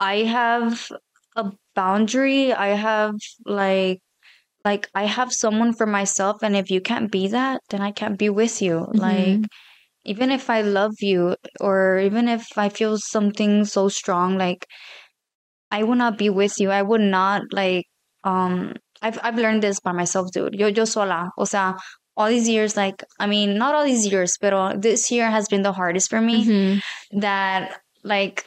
[0.00, 0.88] i have
[1.36, 1.44] a
[1.74, 4.00] boundary i have like
[4.64, 8.18] like i have someone for myself and if you can't be that then i can't
[8.18, 8.86] be with you.
[8.92, 9.46] Like Mhm.
[10.04, 14.66] even if i love you or even if i feel something so strong like
[15.70, 16.70] i will not be with you.
[16.70, 17.84] I would not like
[18.24, 20.54] um i've i've learned this by myself dude.
[20.54, 21.30] Yo yo sola.
[21.38, 21.74] O sea
[22.18, 24.52] all these years like i mean not all these years but
[24.82, 26.80] this year has been the hardest for me Ujú.
[27.24, 28.44] that like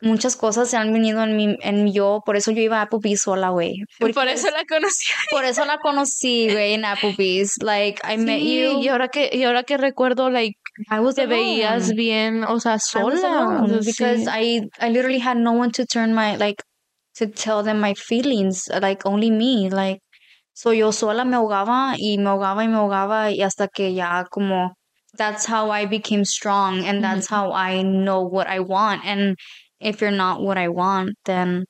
[0.00, 3.22] muchas cosas se han venido en mi en yo por eso yo iba a Applebee's
[3.22, 5.10] sola güey Por eso la conocí.
[5.30, 9.42] por eso la conocí güey en Applebee's like I met you y ahora que, y
[9.42, 10.54] ahora que recuerdo, like,
[10.90, 13.62] I was te veías bien, o sea, I sola.
[13.64, 14.28] o because sí.
[14.30, 16.62] I I literally had no one to turn my like
[17.18, 19.98] to tell them my feelings like only me like
[20.58, 24.24] so yo sola me ahogaba y me ahogaba y me ahogaba y hasta que ya
[24.24, 24.74] como
[25.16, 27.02] that's how I became strong and mm-hmm.
[27.02, 29.36] that's how I know what I want and
[29.78, 31.64] if you're not what I want then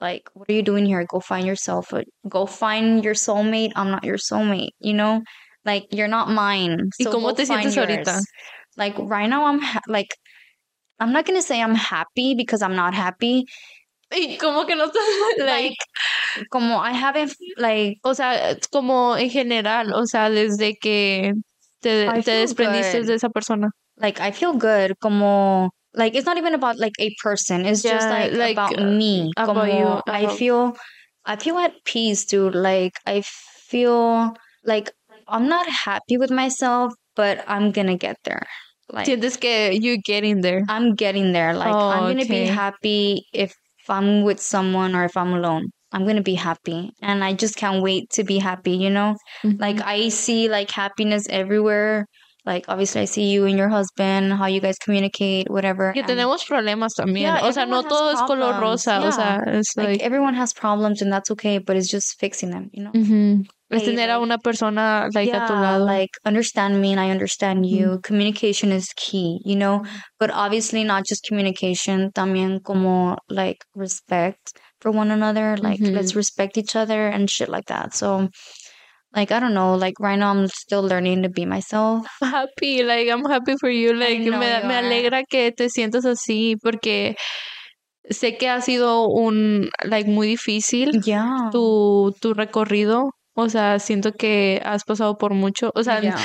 [0.00, 1.94] like what are you doing here go find yourself
[2.28, 5.22] go find your soulmate I'm not your soulmate you know
[5.64, 8.06] like you're not mine ¿Y so cómo go te sientes ahorita?
[8.06, 8.26] yours.
[8.76, 10.16] like right now I'm ha- like
[10.98, 13.44] I'm not gonna say I'm happy because I'm not happy.
[14.14, 15.02] Y como que no estás,
[15.38, 15.76] like, Like,
[16.50, 21.32] como I haven't like o sea, como en general, o sea, desde que
[21.80, 23.06] te, te feel desprendiste good.
[23.08, 23.70] de esa persona.
[23.98, 24.94] like I feel good.
[25.00, 27.66] Como like it's not even about like a person.
[27.66, 29.30] It's just like, like, about uh, me.
[29.36, 30.76] about Como you, I feel
[31.24, 32.54] I feel at peace, dude.
[32.54, 34.34] Like I feel
[34.64, 34.90] like
[35.28, 38.46] I'm not happy with myself, but I'm gonna get there.
[38.88, 40.64] Like Sientes que you getting there.
[40.68, 41.54] I'm getting there.
[41.54, 42.44] Like Oh, I'm gonna okay.
[42.44, 43.54] be happy if
[43.88, 45.70] I'm with someone or if I'm alone.
[45.92, 46.90] I'm gonna be happy.
[47.02, 49.16] And I just can't wait to be happy, you know?
[49.44, 49.88] Like mm-hmm.
[49.88, 52.06] I see like happiness everywhere.
[52.44, 55.92] Like obviously I see you and your husband, how you guys communicate, whatever.
[55.92, 57.22] que and, tenemos problemas también.
[57.22, 58.86] Yeah, o sea, no everyone has todo es color problems.
[58.86, 59.06] rosa.
[59.06, 62.50] O sea, es like, like, everyone has problems and that's okay, but it's just fixing
[62.50, 62.90] them, you know?
[62.92, 65.86] ujú, es tener a una persona like a tu lado.
[65.86, 68.00] like understand me and I understand you.
[68.02, 69.82] Communication is key, you know.
[70.18, 75.56] But obviously not just communication, también como like respect for one another.
[75.56, 77.94] Like let's respect each other and shit like that.
[77.94, 78.28] So
[79.14, 82.06] like I don't know, like right now I'm still learning to be myself.
[82.20, 83.92] Happy, like I'm happy for you.
[83.92, 87.14] Like me, you me alegra que te sientas así porque
[88.10, 91.50] sé que ha sido un like muy difícil Yeah.
[91.50, 93.10] tu, tu recorrido.
[93.34, 95.70] O sea, siento que has pasado por mucho.
[95.74, 96.16] O sea, yeah.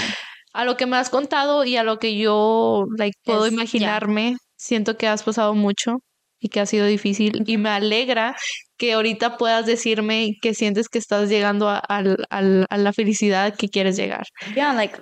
[0.54, 4.36] a lo que me has contado y a lo que yo like puedo Es- imaginarme,
[4.58, 6.00] siento que has pasado mucho
[6.40, 7.44] y que ha sido difícil.
[7.46, 8.36] Y me alegra
[8.78, 13.56] que ahorita puedas decirme que sientes que estás llegando a, al- al- a la felicidad
[13.56, 14.26] que quieres llegar.
[14.56, 15.00] Yeah, like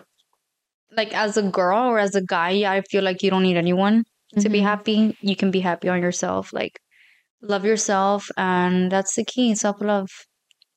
[0.91, 4.03] like as a girl or as a guy, I feel like you don't need anyone
[4.41, 5.15] to be happy.
[5.21, 6.53] You can be happy on yourself.
[6.53, 6.79] Like
[7.41, 10.07] love yourself and that's the key, self-love.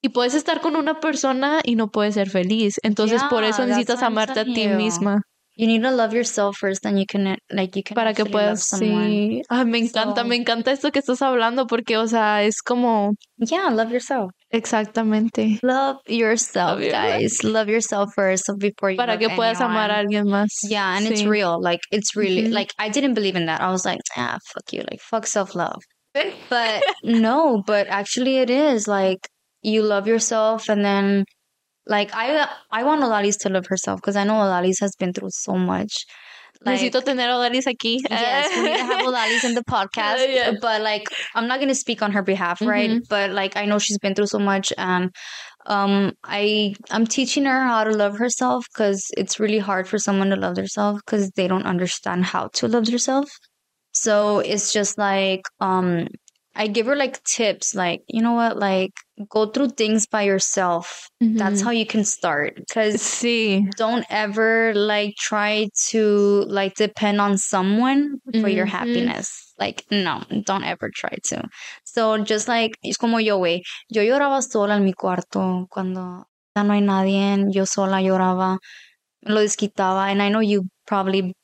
[0.01, 2.79] Y puedes estar con una persona y no puedes ser feliz.
[2.83, 4.77] Entonces, por Yeah, eso that's necesitas amarte a ti you.
[4.77, 5.21] misma
[5.61, 8.63] You need to love yourself first, then you can like you can para que puedas,
[8.65, 9.43] sí.
[9.49, 13.15] Ay, me encanta, So- me encanta esto que estás hablando porque, o sea, es como
[13.39, 14.31] Yeah, love yourself.
[14.51, 17.43] exactamente Love yourself, Love guys.
[17.43, 20.19] Love yourself first before you para que puedas amar a anyone.
[20.21, 20.49] alguien más.
[20.63, 21.27] Yeah, and it's Sí.
[21.29, 21.59] real.
[21.61, 22.53] Like it's really Mhm.
[22.55, 23.61] like I didn't believe in that.
[23.61, 24.83] I was like, ah, fuck you.
[24.89, 25.83] Like fuck self love.
[26.51, 29.27] But no, but actually it is like
[29.63, 31.25] you love yourself and then
[31.87, 35.31] like I I want Olalis to love herself because I know Olalis has been through
[35.31, 36.05] so much.
[36.65, 37.99] Like Necesito tener a Odalis aquí.
[38.11, 40.27] yes, we need to have Olalis in the podcast.
[40.29, 40.53] Yeah.
[40.61, 41.05] But like
[41.35, 42.91] I'm not gonna speak on her behalf, right?
[42.91, 43.09] Mhm.
[43.09, 45.11] But like I know she's been through so much and
[45.67, 50.31] um I I'm teaching her how to love herself because it's really hard for someone
[50.31, 53.31] to love themselves because they don't understand how to love themselves.
[53.93, 56.09] So it's just like um
[56.59, 58.93] I give her like tips like you know what like
[59.31, 61.09] go through things by yourself.
[61.21, 67.39] That's how you can start because see, don't ever like try to like depend on
[67.39, 68.71] someone for your Mhm.
[68.71, 69.55] happiness.
[69.59, 71.47] Like no, don't ever try to.
[71.85, 73.63] So just like it's como yo, güey.
[73.89, 76.25] Yo lloraba sola en mi cuarto cuando
[76.57, 77.47] ya no hay nadie.
[77.55, 78.59] Yo sola lloraba,
[79.23, 81.35] lo desquitaba, and I know you probably.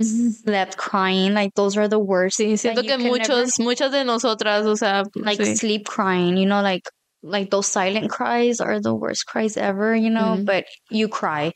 [0.44, 1.34] slept crying.
[1.34, 2.38] Like those are the worst.
[2.38, 5.56] That siento que can never- muchos, muchas de nosotras, o sea, like sí.
[5.56, 6.36] sleep crying.
[6.36, 6.82] You know, like
[7.22, 9.94] like those silent cries are the worst cries ever.
[9.94, 10.44] You know, Mhm.
[10.46, 11.52] but you cry,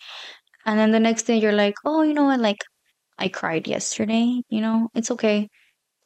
[0.66, 2.40] and then the next day you're like, oh, you know what?
[2.40, 2.59] Like
[3.18, 4.43] I cried yesterday.
[4.49, 5.49] You know, it's okay.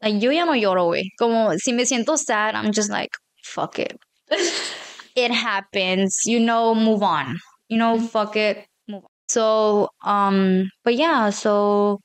[0.02, 1.04] Like yo ya no lloro, güey.
[1.18, 3.10] Como si me siento sad, I'm just like,
[3.44, 3.96] fuck it.
[5.16, 6.20] it happens.
[6.26, 7.38] You know, move on.
[7.68, 9.10] You know, fuck it, move on.
[9.28, 12.00] So, um, but yeah, so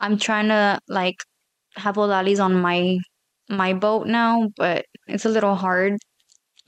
[0.00, 1.16] I'm trying to like
[1.76, 2.98] have Olalis on my
[3.48, 5.96] my boat now, but it's a little hard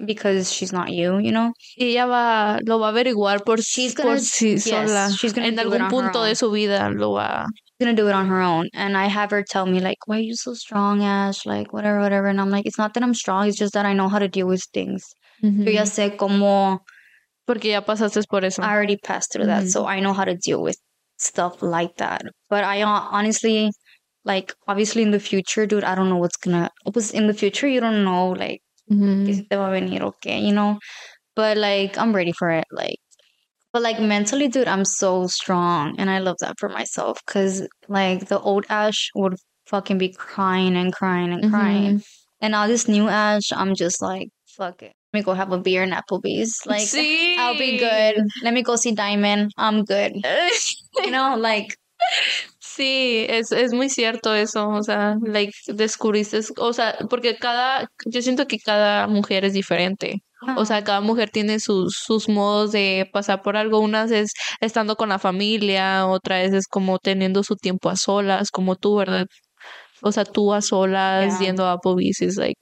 [0.05, 1.53] because she's not you, you know.
[1.79, 5.11] Ella va, lo va a averiguar por, She's gonna- sí yes, sola.
[5.17, 6.35] she's gonna en do it algún on her punto de own.
[6.37, 7.47] su vida lo va.
[7.55, 10.17] She's gonna do it on her own, and I have her tell me like, "Why
[10.17, 11.47] are you so strong, Ash?
[11.47, 13.93] Like whatever, whatever." And I'm like, "It's not that I'm strong; it's just that I
[13.95, 15.03] know how to deal with things.
[15.43, 16.81] Yo ya sé cómo
[17.47, 18.63] Porque ya pasaste por eso.
[18.63, 19.69] I already passed through that, Mhm.
[19.71, 20.77] so I know how to deal with
[21.23, 22.23] stuff like that.
[22.51, 23.71] But I uh, honestly,
[24.25, 26.71] like, obviously in the future, dude, I don't know what's gonna.
[26.85, 28.61] Because in the future, you don't know, like,
[28.91, 29.27] Ujú.
[29.27, 30.79] que si te va a venir o you know.
[31.35, 32.99] But like, I'm ready for it, like.
[33.73, 37.19] But like mentally, dude, I'm so strong, and I love that for myself.
[37.27, 41.55] Cause like the old Ash would fucking be crying and crying and mm-hmm.
[41.55, 42.05] crying, Ujú.
[42.43, 44.93] and now this new Ash, I'm just like, fuck it.
[45.13, 46.61] Let me go have a beer in Applebee's.
[46.65, 47.37] Like, sí.
[47.37, 48.25] I'll be good.
[48.43, 49.53] Let me go see Diamond.
[49.59, 50.13] I'm good.
[51.05, 51.77] You know, like
[52.59, 58.23] Sí, es, es muy cierto eso, o sea, like, descubriste, o sea, porque cada, yo
[58.23, 60.23] siento que cada mujer es diferente,
[60.57, 64.97] o sea, cada mujer tiene sus, sus modos de pasar por algo, unas es estando
[64.97, 69.27] con la familia, otra vez es como teniendo su tiempo a solas, como tú, ¿verdad?
[70.03, 71.49] O sea, tú a solas, Yeah.
[71.49, 72.59] yendo a Applebee's, es like,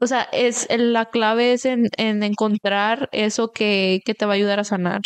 [0.00, 4.36] o sea, es, la clave es en, en encontrar eso que, que te va a
[4.36, 5.00] ayudar a sanar.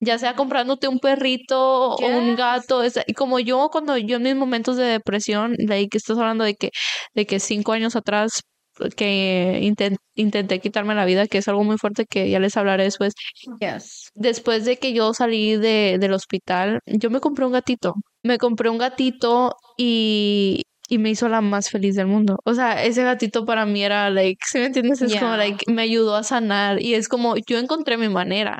[0.00, 4.22] Ya sea comprándote un perrito o un gato, es, y como yo cuando yo en
[4.22, 6.70] mis momentos de depresión, de ahí que estás hablando de que,
[7.14, 8.42] de que cinco años atrás
[8.96, 12.84] que inten- intenté quitarme la vida, que es algo muy fuerte que ya les hablaré
[12.84, 13.14] después.
[13.60, 14.10] yes.
[14.14, 17.94] Después de que yo salí de, del hospital, yo me compré un gatito.
[18.22, 22.38] Me compré un gatito y, y me hizo la más feliz del mundo.
[22.44, 25.02] O sea, ese gatito para mí era, like, si me entiendes?
[25.02, 25.36] Es como, Yeah.
[25.36, 28.58] like, me ayudó a sanar y es como, yo encontré mi manera.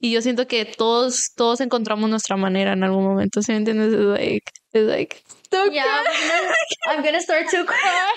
[0.00, 3.92] Y yo siento que todos, todos encontramos nuestra manera en algún momento, ¿sí me entiendes?
[3.92, 4.42] Es like,
[4.72, 5.22] es like,
[5.70, 6.54] Yeah, I'm gonna,
[6.88, 7.76] I'm gonna start to cry.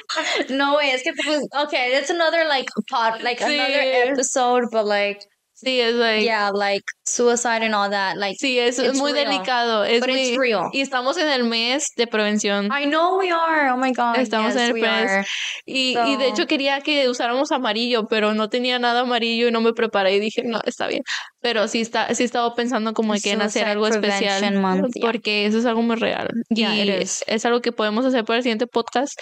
[0.50, 3.54] No way, es que pues, okay, that's another like pod, like Sí.
[3.60, 5.20] another episode, but like
[5.58, 8.18] Sí, es like, yeah, like suicide and all that.
[8.18, 9.86] Like, sí, es muy real, delicado.
[9.86, 10.70] Es but muy- it's real.
[10.74, 12.66] Y estamos en el mes de prevención.
[12.66, 13.72] I know we are.
[13.72, 14.18] Oh my god.
[14.18, 15.28] Estamos yes, en el mes.
[15.66, 19.51] Y, y de hecho So- quería que usáramos amarillo, pero no tenía nada amarillo y
[19.51, 21.03] no me preparé y dije, no, está bien.
[21.39, 25.06] Pero sí está, sí he estado pensando como que en hacer algo especial Month, yeah.
[25.10, 26.28] porque eso es algo muy real.
[26.49, 27.24] Yeah, y is.
[27.28, 29.14] es algo que podemos hacer para el siguiente podcast,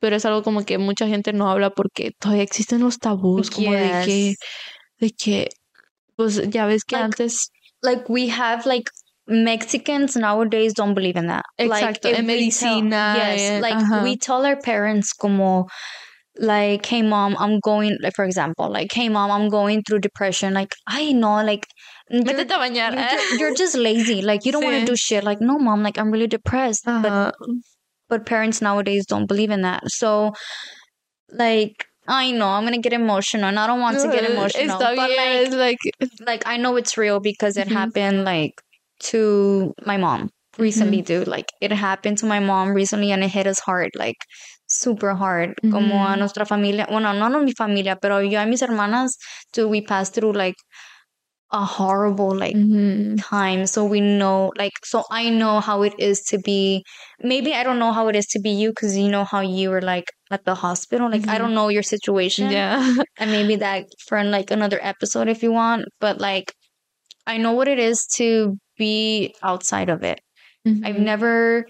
[0.00, 3.72] pero es algo como que mucha gente no habla porque todavía existen los tabús, como
[3.72, 4.36] de que, Yes.
[5.00, 5.48] De que,
[6.16, 7.50] pues ya ves que Like, antes,
[7.82, 8.88] like we have like
[9.28, 11.44] Mexicans nowadays don't believe in that.
[11.58, 14.02] Exacto, like en we tell- yes, eh, like ajá.
[14.02, 15.66] we tell our parents como
[16.38, 20.54] like, hey mom, I'm going like for example, like, hey mom, I'm going through depression.
[20.54, 21.66] Like, I know, like
[22.10, 22.92] you're, métete a bañar.
[22.94, 24.22] you're, ju- you're just lazy.
[24.22, 25.24] Like you don't want to do shit.
[25.24, 26.84] Like, no mom, like I'm really depressed.
[26.84, 27.34] But
[28.08, 29.82] but parents nowadays don't believe in that.
[29.88, 30.32] So
[31.30, 34.78] like I know I'm gonna get emotional and I don't want to get emotional.
[34.78, 37.72] Está but bien, like like, like I know it's real because it Ujú.
[37.72, 38.60] happened like
[39.10, 41.24] to my mom recently, mm-hmm.
[41.24, 41.28] dude.
[41.28, 44.16] Like it happened to my mom recently and it hit us hard, like
[44.68, 45.54] super hard.
[45.62, 46.20] Como a mm-hmm.
[46.20, 49.16] nuestra familia, bueno, no a mi familia, pero yo y mis hermanas,
[49.52, 50.56] dude, we passed through like
[51.52, 53.18] a horrible like ujú.
[53.20, 53.66] time.
[53.66, 56.82] So we know like so i know how it is to be
[57.22, 59.70] maybe i don't know how it is to be you because you know how you
[59.70, 61.08] were like at the hospital.
[61.10, 61.38] Like i Mhm.
[61.38, 62.50] don't know your situation.
[62.50, 62.82] Yeah.
[63.18, 66.52] And maybe that for like another episode if you want but like
[67.26, 70.20] i know what it is to be outside of it.
[70.84, 71.64] I've never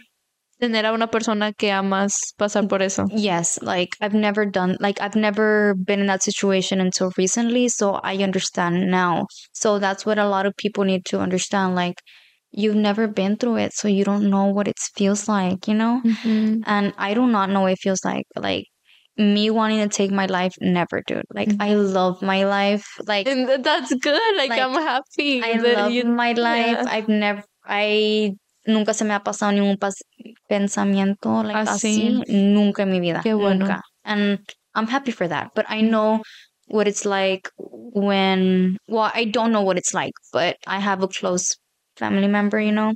[0.59, 3.05] tener a una persona que amas pasar por eso.
[3.11, 8.01] yes like i've never done like i've never been in that situation until recently so
[8.03, 12.01] i understand now so that's what a lot of people need to understand like
[12.53, 16.01] you've never been through it so you don't know what it feels like you know
[16.05, 16.63] Ujú.
[16.67, 18.65] and i do not know what it feels like like
[19.19, 21.93] me wanting to take my life never dude like i mm-hmm.
[21.95, 24.37] love my life like And that's good.
[24.37, 25.43] Like, Like, I'm happy.
[25.43, 26.85] i love you- my life yeah.
[26.89, 28.33] i've never i
[28.67, 30.03] nunca se me ha pasado ningún pas-
[30.49, 32.21] pensamiento like Así.
[32.27, 33.67] así nunca en mi vida Qué bueno.
[33.67, 34.39] nunca and
[34.75, 36.21] i'm happy for that but i know
[36.69, 41.09] what it's like when well i don't know what it's like but i have a
[41.09, 41.57] close
[41.97, 42.93] family member you know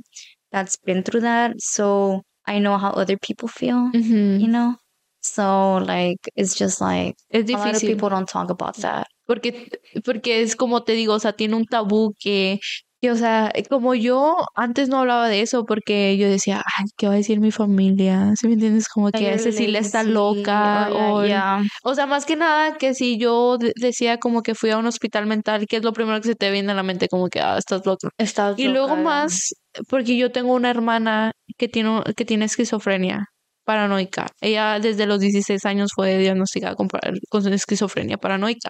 [0.51, 4.39] that's been through that so i know how other people feel Ujú.
[4.39, 4.75] you know
[5.21, 9.69] so like it's just like Es a lot of people don't talk about that Porque,
[10.03, 12.59] porque es como te digo, o sea, tiene un tabú que,
[13.01, 17.07] que, o sea, como yo antes no hablaba de eso porque yo decía, ay, ¿qué
[17.07, 18.33] va a decir mi familia?
[18.39, 18.87] ¿Sí me entiendes?
[18.87, 23.57] Como que Cecilia está loca o, yeah o sea, más que nada que si yo
[23.57, 26.35] de- decía como que fui a un hospital mental, que es lo primero que se
[26.35, 27.07] te viene a la mente?
[27.07, 28.09] Como que, ah, estás loca.
[28.17, 29.53] Estás Y luego más,
[29.89, 33.25] porque yo tengo una hermana que tiene, que tiene esquizofrenia
[33.63, 34.27] paranoica.
[34.41, 36.87] Ella desde los 16 años fue diagnosticada con,
[37.29, 38.69] con esquizofrenia paranoica.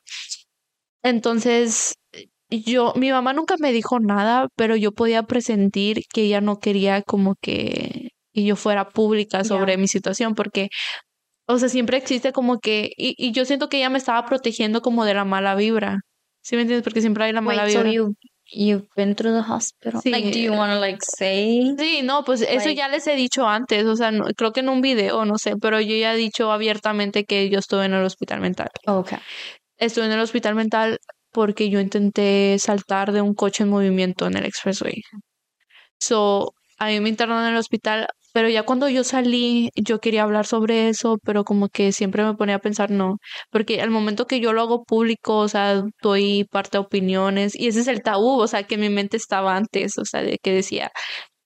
[1.03, 1.95] Entonces,
[2.51, 7.01] yo, mi mamá nunca me dijo nada, pero yo podía presentir que ella no quería
[7.01, 10.67] como que, que yo fuera pública sobre mi situación, porque,
[11.47, 14.81] o sea, siempre existe como que, y, y yo siento que ella me estaba protegiendo
[14.81, 16.01] como de la mala vibra.
[16.43, 16.83] ¿Sí me entiendes?
[16.83, 17.93] Porque siempre hay la mala Wait, so vibra.
[17.93, 18.15] you
[18.53, 20.01] you've been through the hospital?
[20.01, 20.09] Sí.
[20.09, 21.73] Like, do you want to like say?
[21.77, 24.67] Sí, no, pues eso ya les he dicho antes, o sea, no- creo que en
[24.67, 28.03] un video, no sé, pero yo ya he dicho abiertamente que yo estuve en el
[28.03, 28.67] hospital mental.
[28.85, 29.19] Okay.
[29.77, 30.99] Estuve en el hospital mental
[31.31, 35.01] porque yo intenté saltar de un coche en movimiento en el expressway.
[35.99, 40.23] So, a mí me internaron en el hospital, pero ya cuando yo salí, yo quería
[40.23, 43.17] hablar sobre eso, pero como que siempre me ponía a pensar no,
[43.51, 47.67] porque al momento que yo lo hago público, o sea, doy parte a opiniones y
[47.67, 50.53] ese es el tabú, o sea, que mi mente estaba antes, o sea, de que
[50.53, 50.91] decía,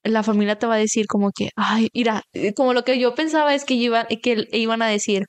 [0.04, 3.14] la familia te va a decir como que, ay, mira, eh, como lo que yo
[3.14, 5.24] pensaba es que iban, que iban a decir,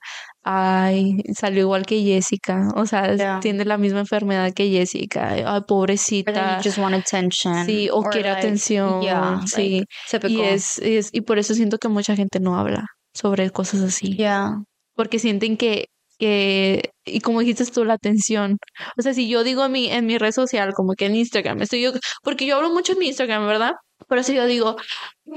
[0.49, 3.39] ay, salió igual que Jessica, o sea, Yeah.
[3.41, 7.65] tiene la misma enfermedad que Jessica, ay, pobrecita, just want attention.
[7.65, 9.41] sí, o or, quiere like, atención, Yeah.
[9.45, 9.83] sí,
[10.13, 13.81] Like, y es, es, y por eso siento que mucha gente no habla sobre cosas
[13.81, 14.63] así, Yeah.
[14.95, 15.85] porque sienten que
[16.19, 18.57] que, y como dijiste tú, la atención.
[18.97, 21.61] O sea, si yo digo en mi, en mi red social, como que en Instagram,
[21.61, 21.91] estoy yo,
[22.23, 23.73] porque yo hablo mucho en mi Instagram, ¿verdad?
[24.07, 24.75] Pero si yo digo,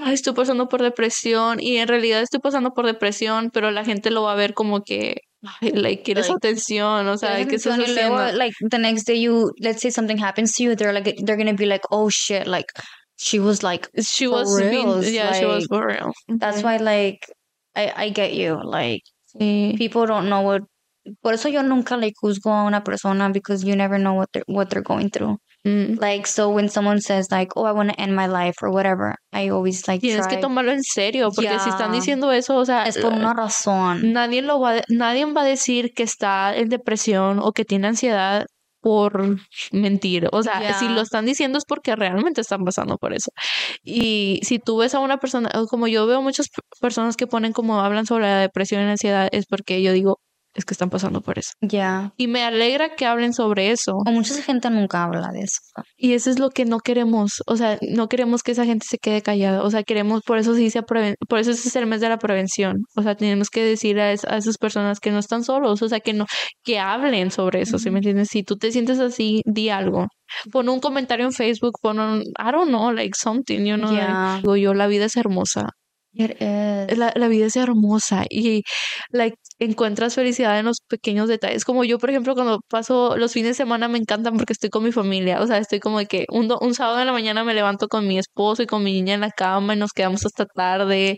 [0.03, 4.11] "Ay, estoy pasando por depresión, y en realidad estoy pasando por depresión, pero la gente
[4.11, 5.23] lo va a ver como que,
[5.63, 8.39] like, quieres Like, atención, o sea, ¿qué estás Y luego, haciendo?
[8.39, 11.55] like the next day you let's say something happens to you, they're like they're gonna
[11.55, 12.67] be like, oh shit, like
[13.17, 16.13] she was like She was reals, yeah, she was like, for real.
[16.39, 17.27] that's why like
[17.75, 18.59] I, I get you.
[18.63, 19.01] Like
[19.39, 19.77] Sí.
[19.79, 20.63] people don't know what
[21.23, 24.45] por eso yo nunca like juzgo a una persona because you never know what they're
[24.47, 25.39] what they're going through.
[25.63, 26.01] Mm.
[26.01, 29.51] Like so when someone says like, Oh, I wanna end my life or whatever, I
[29.51, 32.97] always like Tienes que tomarlo en serio, porque si están diciendo eso, o sea, es
[32.99, 34.13] por una razón.
[34.13, 37.89] Nadie lo va, a- nadie va a decir que está en depresión o que tiene
[37.89, 38.47] ansiedad
[38.81, 39.37] por
[39.73, 40.29] mentir.
[40.33, 43.31] O sea, si lo están diciendo es porque realmente están pasando por eso.
[43.83, 46.47] Y si tú ves a una persona, como yo veo muchas
[46.81, 50.19] personas que ponen como hablan sobre la depresión y la ansiedad, es porque yo digo,
[50.55, 51.53] es que están pasando por eso.
[51.61, 52.13] Ya.
[52.17, 53.93] Y me alegra que hablen sobre eso.
[54.07, 55.59] O mucha gente nunca habla de eso.
[55.97, 57.43] Y eso es lo que no queremos.
[57.47, 59.63] O sea, no queremos que esa gente se quede callada.
[59.63, 62.19] O sea, queremos, por eso se dice, preven- por eso es el mes de la
[62.19, 62.79] prevención.
[62.97, 65.83] O sea, tenemos que decir a, es- a esas personas que no están solos.
[65.83, 66.27] O sea, que no,
[66.65, 67.79] que hablen sobre eso.
[67.79, 68.29] ¿Sí me entiendes?
[68.31, 70.09] Si tú te sientes así, di algo.
[70.53, 73.91] Pon un comentario en Facebook, pon un, I don't know, like something, you know.
[73.93, 75.71] like, digo yo, la vida es hermosa.
[76.13, 76.31] Is.
[76.99, 78.63] La, la vida es hermosa y
[79.11, 81.65] like, encuentras felicidad en los pequeños detalles.
[81.65, 84.83] Como yo, por ejemplo, cuando paso los fines de semana me encantan porque estoy con
[84.85, 85.41] mi familia.
[85.41, 87.87] O sea, estoy como de que un, do- un sábado en la mañana me levanto
[87.89, 91.17] con mi esposo y con mi niña en la cama y nos quedamos hasta tarde.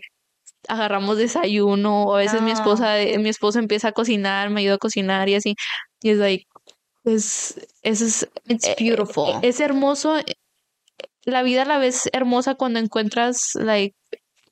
[0.67, 2.53] Agarramos desayuno, o a veces mi Ah.
[2.53, 5.55] esposa, eh, mi esposo empieza a cocinar, me ayuda a cocinar y así.
[6.01, 6.45] Y es like,
[7.03, 9.35] pues, eso es, It's eh, beautiful.
[9.41, 10.17] es hermoso.
[11.25, 13.95] La vida a la vez hermosa cuando encuentras like,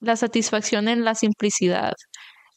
[0.01, 1.93] la satisfacción en la simplicidad,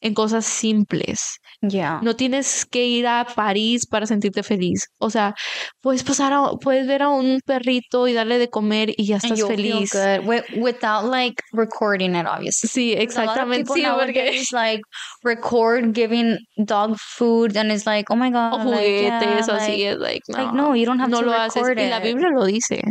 [0.00, 1.38] en cosas simples.
[1.62, 1.98] yeah.
[2.02, 4.88] No tienes que ir a París para sentirte feliz.
[4.98, 5.34] O sea,
[5.80, 9.40] puedes pasar a, puedes ver a un perrito y darle de comer y ya estás
[9.46, 9.90] feliz.
[9.92, 12.68] feel good wi- without like recording it, obviously.
[12.68, 13.72] Sí, exactamente.
[13.72, 14.82] Sí, porque nowadays, like
[15.22, 19.52] record giving dog food and it's like, oh my god, o like, yeah, juguetes o
[19.54, 21.62] así like, es like, like, no, no, you don't have no to lo haces.
[21.62, 22.02] record Y la it.
[22.04, 22.82] Biblia lo dice.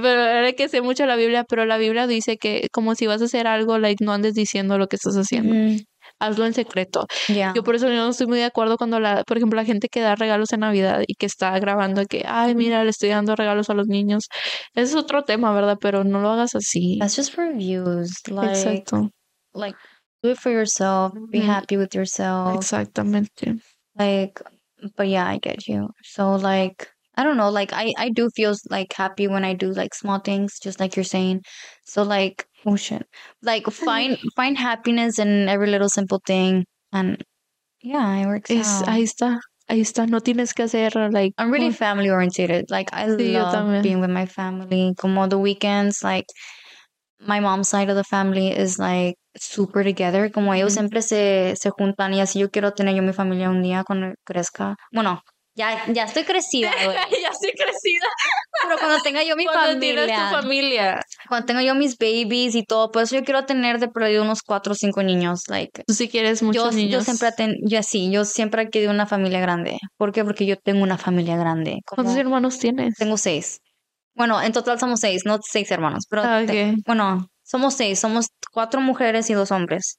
[0.00, 3.20] Pero ahora que sé mucho la Biblia, pero la Biblia dice que como si vas
[3.22, 5.54] a hacer algo, like no andes diciendo lo que estás haciendo.
[5.54, 5.80] Mhm.
[6.20, 7.06] Hazlo en secreto.
[7.28, 7.52] Yeah.
[7.54, 9.88] Yo por eso yo no estoy muy de acuerdo cuando la, por ejemplo, la gente
[9.88, 13.34] que da regalos en Navidad y que está grabando que, ay, mira, le estoy dando
[13.36, 14.28] regalos a los niños.
[14.74, 15.76] Ese es otro tema, ¿verdad?
[15.80, 16.98] Pero no lo hagas así.
[17.00, 18.12] That's just for views.
[18.28, 19.10] Like, Exacto,
[19.52, 19.76] like
[20.22, 21.12] do it for yourself.
[21.30, 21.46] Be Ujú.
[21.50, 22.54] happy with yourself.
[22.54, 23.56] exactamente.
[23.98, 24.40] Like,
[24.96, 25.88] but yeah, I get you.
[26.02, 27.50] So like, I don't know.
[27.50, 30.96] Like, I I do feel like happy when I do like small things, just like
[30.96, 31.42] you're saying.
[31.84, 33.06] So like, oh shit,
[33.42, 37.22] like find find happiness in every little simple thing, and
[37.82, 38.86] yeah, it works Es, out.
[38.86, 40.06] ahí está, ahí está.
[40.06, 42.70] No tienes que hacer, like, I'm really family oriented.
[42.70, 44.94] Like I Sí, love being with my family.
[44.96, 46.26] Como the weekends, like
[47.20, 50.30] my mom's side of the family is like super together.
[50.30, 50.74] Como ellos Ujú.
[50.74, 54.14] siempre se, se juntan y así yo quiero tener yo mi familia un día cuando
[54.24, 54.76] crezca.
[54.92, 55.22] Bueno,
[55.56, 56.96] ya, ya estoy crecida, güey.
[57.22, 58.06] ya estoy crecida.
[58.62, 61.00] Pero cuando tenga yo mi Cuando tienes tu familia, familia.
[61.28, 64.42] cuando tenga yo mis babies y todo, por eso yo quiero tener de perdido unos
[64.42, 65.42] cuatro o cinco niños.
[65.48, 67.04] Like, Tú sí quieres yo, muchos yo niños.
[67.04, 69.78] siempre, ten- yo sí, yo siempre he querido una familia grande.
[69.96, 70.24] ¿Por qué?
[70.24, 71.78] Porque yo tengo una familia grande.
[71.86, 72.94] ¿Cuántos hermanos tienes?
[72.96, 73.58] Tengo seis.
[74.14, 76.78] Bueno, en total somos seis, no seis hermanos, pero Ah, te- ok.
[76.86, 79.98] bueno, somos seis, somos cuatro mujeres y dos hombres.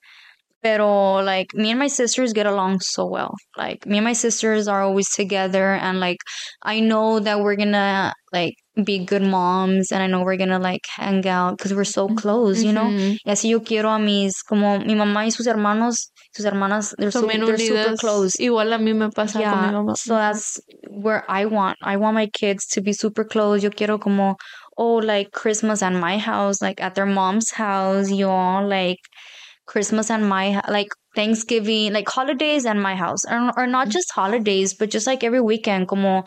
[0.67, 3.33] Pero like me and my sisters get along so well.
[3.57, 6.19] Like me and my sisters are always together and like
[6.61, 10.85] I know that we're gonna like be good moms and I know we're gonna like
[10.93, 12.17] hang out because we're so mm-hmm.
[12.17, 12.89] close, you know?
[12.91, 13.17] Ujú.
[13.25, 17.11] Y así yo quiero a mis, como mi mamá y sus hermanos, sus hermanas, they're,
[17.11, 18.35] so, bien they're super close.
[18.35, 19.97] Igual a mí me pasa con mi mamá.
[19.97, 20.59] so that's
[20.89, 21.77] where I want.
[21.81, 23.63] I want my kids to be super close.
[23.63, 24.35] Yo quiero como,
[24.77, 28.99] oh, like Christmas at my house, like at their mom's house, you all like
[29.67, 34.73] Christmas at my like Thanksgiving, like holidays at my house, or, or not just holidays,
[34.77, 36.23] but just like every weekend, como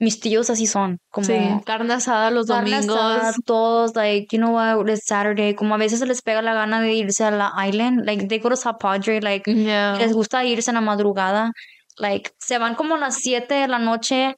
[0.00, 2.96] mis tíos así son, como Sí, carne asada los carne domingos.
[2.96, 6.52] asada, todos, like, you know what, it's Saturday, como a veces se les pega la
[6.52, 9.96] gana de irse a la island, like, they go to South Padre, like, Yeah.
[9.98, 11.52] les gusta irse en la madrugada.
[11.96, 14.34] Like, se van como a las 7 de la noche,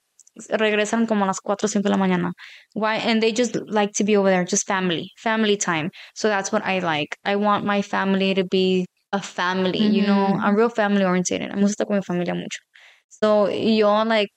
[0.51, 2.33] regresan como a las 4 o 5 de la mañana.
[2.75, 2.97] Why?
[2.97, 5.91] And they just like to be over there, just family, family time.
[6.15, 7.17] So that's what I like.
[7.25, 10.27] I want my family to be a family, you know?
[10.35, 10.45] Mm-hmm.
[10.45, 11.41] I'm real family oriented.
[11.55, 12.61] Me gusta con mi familia mucho.
[13.09, 14.29] So, yo, like,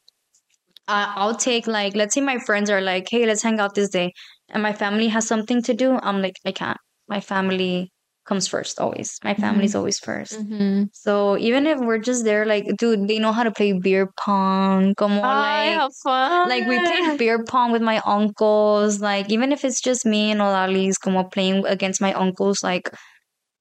[0.87, 3.89] I- I'll take, like, let's say my friends are like, hey, let's hang out this
[3.89, 4.11] day.
[4.49, 5.99] And my family has something to do.
[6.01, 6.77] I'm like, I can't.
[7.07, 7.91] My family
[8.29, 9.09] comes first, always.
[9.25, 10.87] My family's always 1st Ujú.
[10.93, 11.13] so
[11.47, 14.93] even if we're just there, like, dude, they know how to play beer pong.
[15.01, 19.01] Como Ay, like, like we played beer pong with my uncles.
[19.01, 22.85] Like even if it's just me and Olalis, como playing against my uncles, like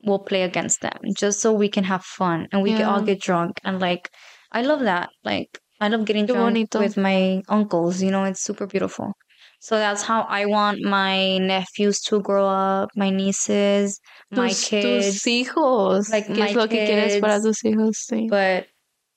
[0.06, 3.20] we'll play against them just so we can have fun and we can all get
[3.20, 3.52] drunk.
[3.64, 4.04] And like
[4.52, 5.08] I love that.
[5.24, 5.50] Like
[5.80, 8.02] I love getting drunk with my uncles.
[8.04, 9.12] You know, it's super beautiful.
[9.60, 14.00] So that's how I want my nephews to grow up, my nieces,
[14.30, 14.84] my tus, kids.
[14.84, 16.10] tus hijos.
[16.10, 18.06] Like, ¿Qué my es lo que quieres para tus hijos?
[18.08, 18.28] Sí.
[18.28, 18.66] But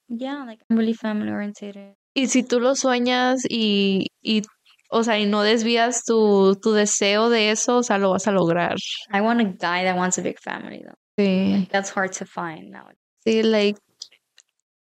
[0.10, 1.96] yeah, like I'm really family oriented.
[2.16, 4.42] Y si tú lo sueñas y, y,
[4.90, 8.32] o sea, y no desvías tu, tu deseo de eso, o sea, lo vas a
[8.32, 8.76] lograr.
[9.14, 10.98] I want a guy that wants a big family though.
[11.18, 11.70] Sí.
[11.72, 12.88] That's hard to find now.
[13.26, 13.80] Sí, like,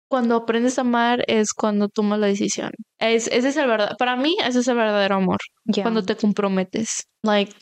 [0.09, 2.71] cuando aprendes a amar es cuando tomas la decisión.
[2.99, 5.83] Es, ese es el verdad, para mí ese es el verdadero amor, Yeah.
[5.83, 7.03] cuando te comprometes.
[7.23, 7.53] like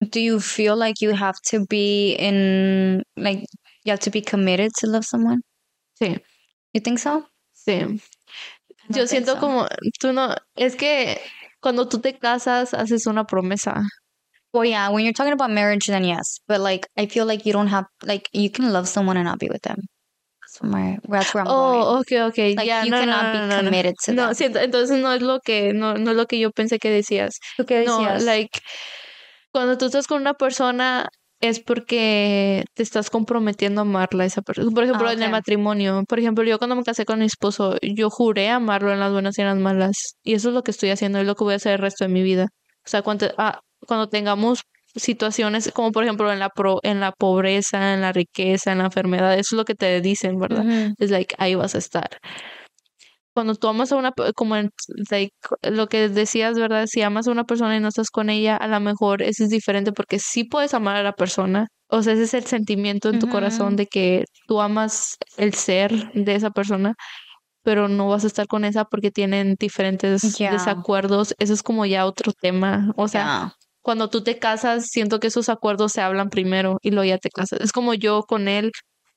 [0.00, 3.44] do you feel like you have to be in like
[3.84, 5.40] you have to be committed to love someone?
[6.00, 6.20] Sí,
[6.74, 7.26] You think so?
[7.54, 8.00] sí.
[8.90, 9.40] Yo siento so.
[9.40, 9.66] como,
[10.00, 11.18] tú no, es que
[11.60, 13.82] cuando tú te casas haces una promesa.
[14.52, 16.38] Well, yeah, when you're talking about marriage, then yes.
[16.46, 19.38] But like, I feel like you don't have like you can love someone and not
[19.38, 19.78] be with them.
[20.60, 21.48] That's where I'm.
[21.50, 22.54] Oh, okay, okay.
[22.54, 23.62] Like ya, you no, no, cannot no, be no, no.
[23.70, 26.50] committed to No, siento, entonces no es lo que, no, no es lo que yo
[26.50, 27.38] pensé que decías.
[27.56, 28.22] ¿Tú qué No, decías?
[28.24, 28.58] like,
[29.52, 31.08] cuando tú estás con una persona
[31.40, 34.70] es porque te estás comprometiendo a amarla a esa persona.
[34.70, 36.02] Por ejemplo, Ah, en el matrimonio.
[36.08, 39.36] Por ejemplo, yo cuando me casé con mi esposo, yo juré amarlo en las buenas
[39.36, 39.96] y en las malas.
[40.22, 42.04] Y eso es lo que estoy haciendo, es lo que voy a hacer el resto
[42.04, 42.46] de mi vida.
[42.86, 44.60] O sea, cuando, ah, cuando tengamos
[44.94, 48.84] situaciones como por ejemplo en la pro, en la pobreza, en la riqueza, en la
[48.84, 50.92] enfermedad, eso es lo que te dicen, ¿verdad?
[50.98, 52.08] Es like ahí vas a estar.
[53.34, 54.70] Cuando tú amas a una, como en,
[55.10, 56.86] like, lo que decías, ¿verdad?
[56.86, 59.50] Si amas a una persona y no estás con ella, a lo mejor eso es
[59.50, 61.66] diferente porque sí puedes amar a la persona.
[61.88, 66.12] O sea, ese es el sentimiento en tu corazón de que tú amas el ser
[66.12, 66.94] de esa persona,
[67.64, 71.34] pero no vas a estar con esa porque tienen diferentes desacuerdos.
[71.40, 72.92] Eso es como ya otro tema.
[72.96, 73.63] O sea, Yeah.
[73.84, 77.28] Cuando tú te casas, siento que esos acuerdos se hablan primero y luego ya te
[77.30, 77.60] casas.
[77.60, 78.72] Es como yo con él.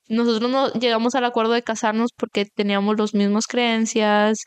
[0.09, 4.39] Nosotros no llegamos al acuerdo de casarnos porque teníamos las mismas creencias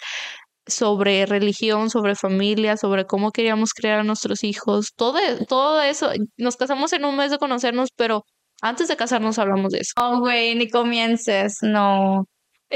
[0.67, 4.93] sobre religión, sobre familia, sobre cómo queríamos criar a nuestros hijos.
[4.97, 5.19] Todo,
[5.49, 6.11] todo eso.
[6.37, 8.25] Nos casamos en un mes de conocernos, pero
[8.63, 9.93] antes de casarnos hablamos de eso.
[9.97, 11.57] Oh, güey, ni comiences.
[11.63, 12.25] No.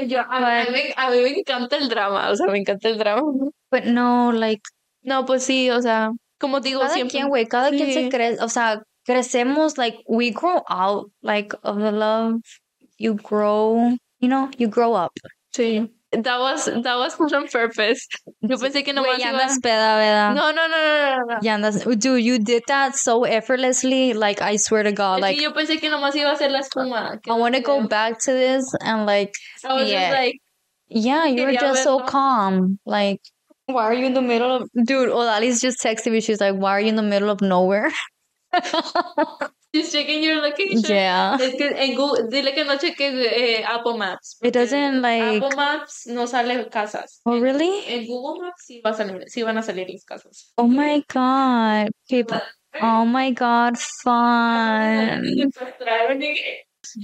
[0.08, 2.98] Yo, a, mí, me- a mí me encanta el drama, o sea, me encanta el
[2.98, 3.22] drama.
[3.70, 4.62] But no, like,
[5.02, 7.12] No, pues sí, o sea, como digo, cada siempre.
[7.18, 8.08] quien, güey, cada quien se Sí.
[8.10, 12.40] cree, o sea, crecemos, like, we grow out, like, of the love.
[12.98, 15.12] You grow, you know, you grow up.
[15.54, 15.90] Sí.
[16.12, 18.06] That was, that was on purpose.
[18.40, 19.38] Yo pensé que Güey, nomás ya iba...
[19.40, 20.34] andas peda, ¿verdad?
[20.34, 21.40] No, no, no, no, no, no.
[21.42, 25.52] Ya andas, dude, you did that so effortlessly, like, I swear to God, like, yo
[25.52, 27.18] pensé que nomás iba a hacer la espuma.
[27.26, 29.32] I want to no go back to this and, like,
[29.64, 30.10] I was yeah.
[30.10, 30.34] just like,
[30.88, 32.78] Yeah, you were just so calm.
[32.86, 33.20] Like,
[33.66, 35.08] why are you in the middle of dude?
[35.10, 36.20] Odali's just texting me.
[36.20, 37.90] She's like, why are you in the middle of nowhere?
[39.74, 40.82] She's checking your location.
[40.88, 41.36] yeah.
[41.40, 44.36] Es que en Google, dile que no cheque eh, Apple Maps.
[44.40, 45.42] It doesn't like.
[45.42, 47.20] Apple Maps no sale casas.
[47.26, 47.84] Oh, really?
[47.88, 50.52] En Google Maps sí, va a salir, sí van a salir las casas.
[50.56, 51.90] Oh my god.
[52.08, 52.40] People.
[52.80, 53.76] Oh my god.
[54.04, 55.24] Fun.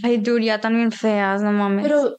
[0.04, 1.82] Ay, dude, ya también feas, no mames.
[1.82, 2.16] Pero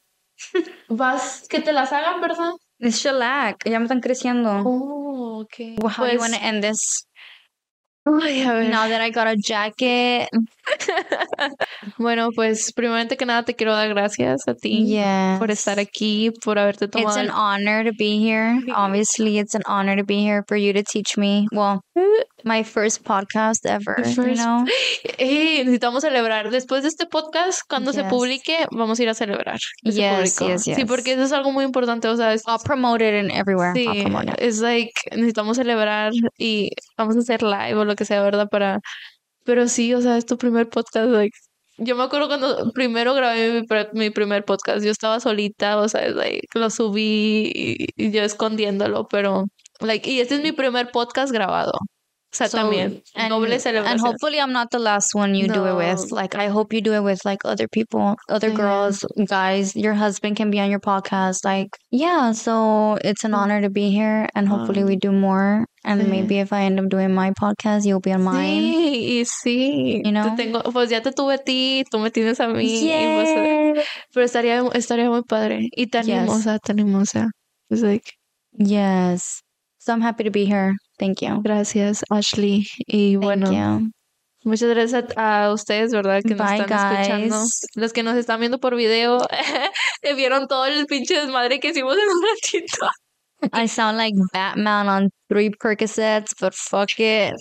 [0.89, 2.51] vas, que te las hagan, ¿verdad?
[2.81, 3.63] It's shellac.
[3.65, 4.63] Ya me están creciendo.
[4.65, 5.75] Oh, okay.
[5.79, 6.79] Well, how do you Pues, want to end this?
[8.07, 8.63] ay, a ver.
[8.69, 10.29] Now that I got a jacket.
[11.97, 15.39] Bueno, pues primeramente que nada te quiero dar gracias a ti Yes.
[15.39, 17.09] por estar aquí, por haberte tomado.
[17.09, 18.59] It's an honor to be here.
[18.73, 21.47] Obviously, it's an honor to be here for you to teach me.
[21.51, 24.65] Well, eh, my first podcast ever, Your you first- know?
[25.17, 26.49] Eh, necesitamos celebrar.
[26.51, 28.09] Después de este podcast, cuando se Yes.
[28.09, 29.59] publique, vamos a ir a celebrar.
[29.83, 32.59] que se Yes, yes, Sí, porque eso es algo muy importante, o sea, es, I'll
[32.63, 33.73] promote it in everywhere.
[33.73, 33.87] sí,
[34.37, 38.47] es like, necesitamos celebrar y vamos a hacer live o lo que sea, ¿verdad?
[38.49, 38.79] Para,
[39.43, 41.35] pero sí, o sea, es tu primer podcast, like,
[41.77, 46.05] yo me acuerdo cuando primero grabé mi, mi primer podcast, yo estaba solita, o sea,
[46.05, 49.45] es like, lo subí y, y yo escondiéndolo, pero,
[49.79, 51.73] like, y este es mi primer podcast grabado.
[52.33, 55.65] O sea, So, también, and, doble and hopefully I'm not the last one you do
[55.65, 56.11] it with.
[56.13, 58.55] Like I hope you do it with like other people, other Yeah.
[58.55, 59.75] girls, guys.
[59.75, 61.43] Your husband can be on your podcast.
[61.43, 63.37] Like yeah, so it's an Mm.
[63.37, 65.65] honor to be here, and hopefully we do more.
[65.83, 66.07] And Yeah.
[66.07, 68.61] maybe if I end up doing my podcast, you'll be on mine.
[68.63, 69.97] Sí, y sí.
[69.97, 70.35] You Te know?
[70.37, 72.63] tengo, pues ya te tuve a ti, tú me tienes a mí.
[72.63, 73.83] y pues, Yeah.
[74.13, 75.67] pero estaría, estaría muy padre.
[75.75, 76.07] Y te Yes.
[76.17, 77.27] animo, o sea, te animo, o sea.
[77.69, 78.05] It's like,
[78.57, 79.41] Yes.
[79.79, 80.73] So I'm happy to be here.
[81.01, 81.41] Thank you.
[81.41, 82.67] gracias, Ashley.
[82.85, 83.91] Y Thank bueno, you.
[84.43, 86.21] muchas gracias a, a ustedes, ¿verdad?
[86.21, 87.39] Que nos Bye, están escuchando.
[87.39, 87.61] guys.
[87.73, 89.17] Los que nos están viendo por video,
[90.03, 92.87] eh, vieron todo el pinche desmadre que hicimos en un ratito.
[93.53, 97.33] I sound like Batman on three Percocets, but fuck it.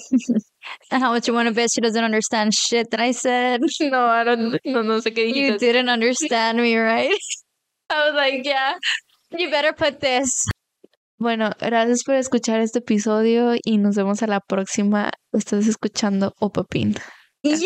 [0.90, 3.60] and how much you want to bet she doesn't understand shit that I said?
[3.82, 5.52] No, I don't, no, no sé qué dijiste.
[5.52, 7.14] You didn't understand me, right?
[7.90, 8.76] I was like, yeah.
[9.36, 10.30] You better put this.
[11.20, 15.10] Bueno, gracias por escuchar este episodio y nos vemos a la próxima.
[15.34, 16.94] Estás escuchando Opapín.
[17.42, 17.60] ¡Yay!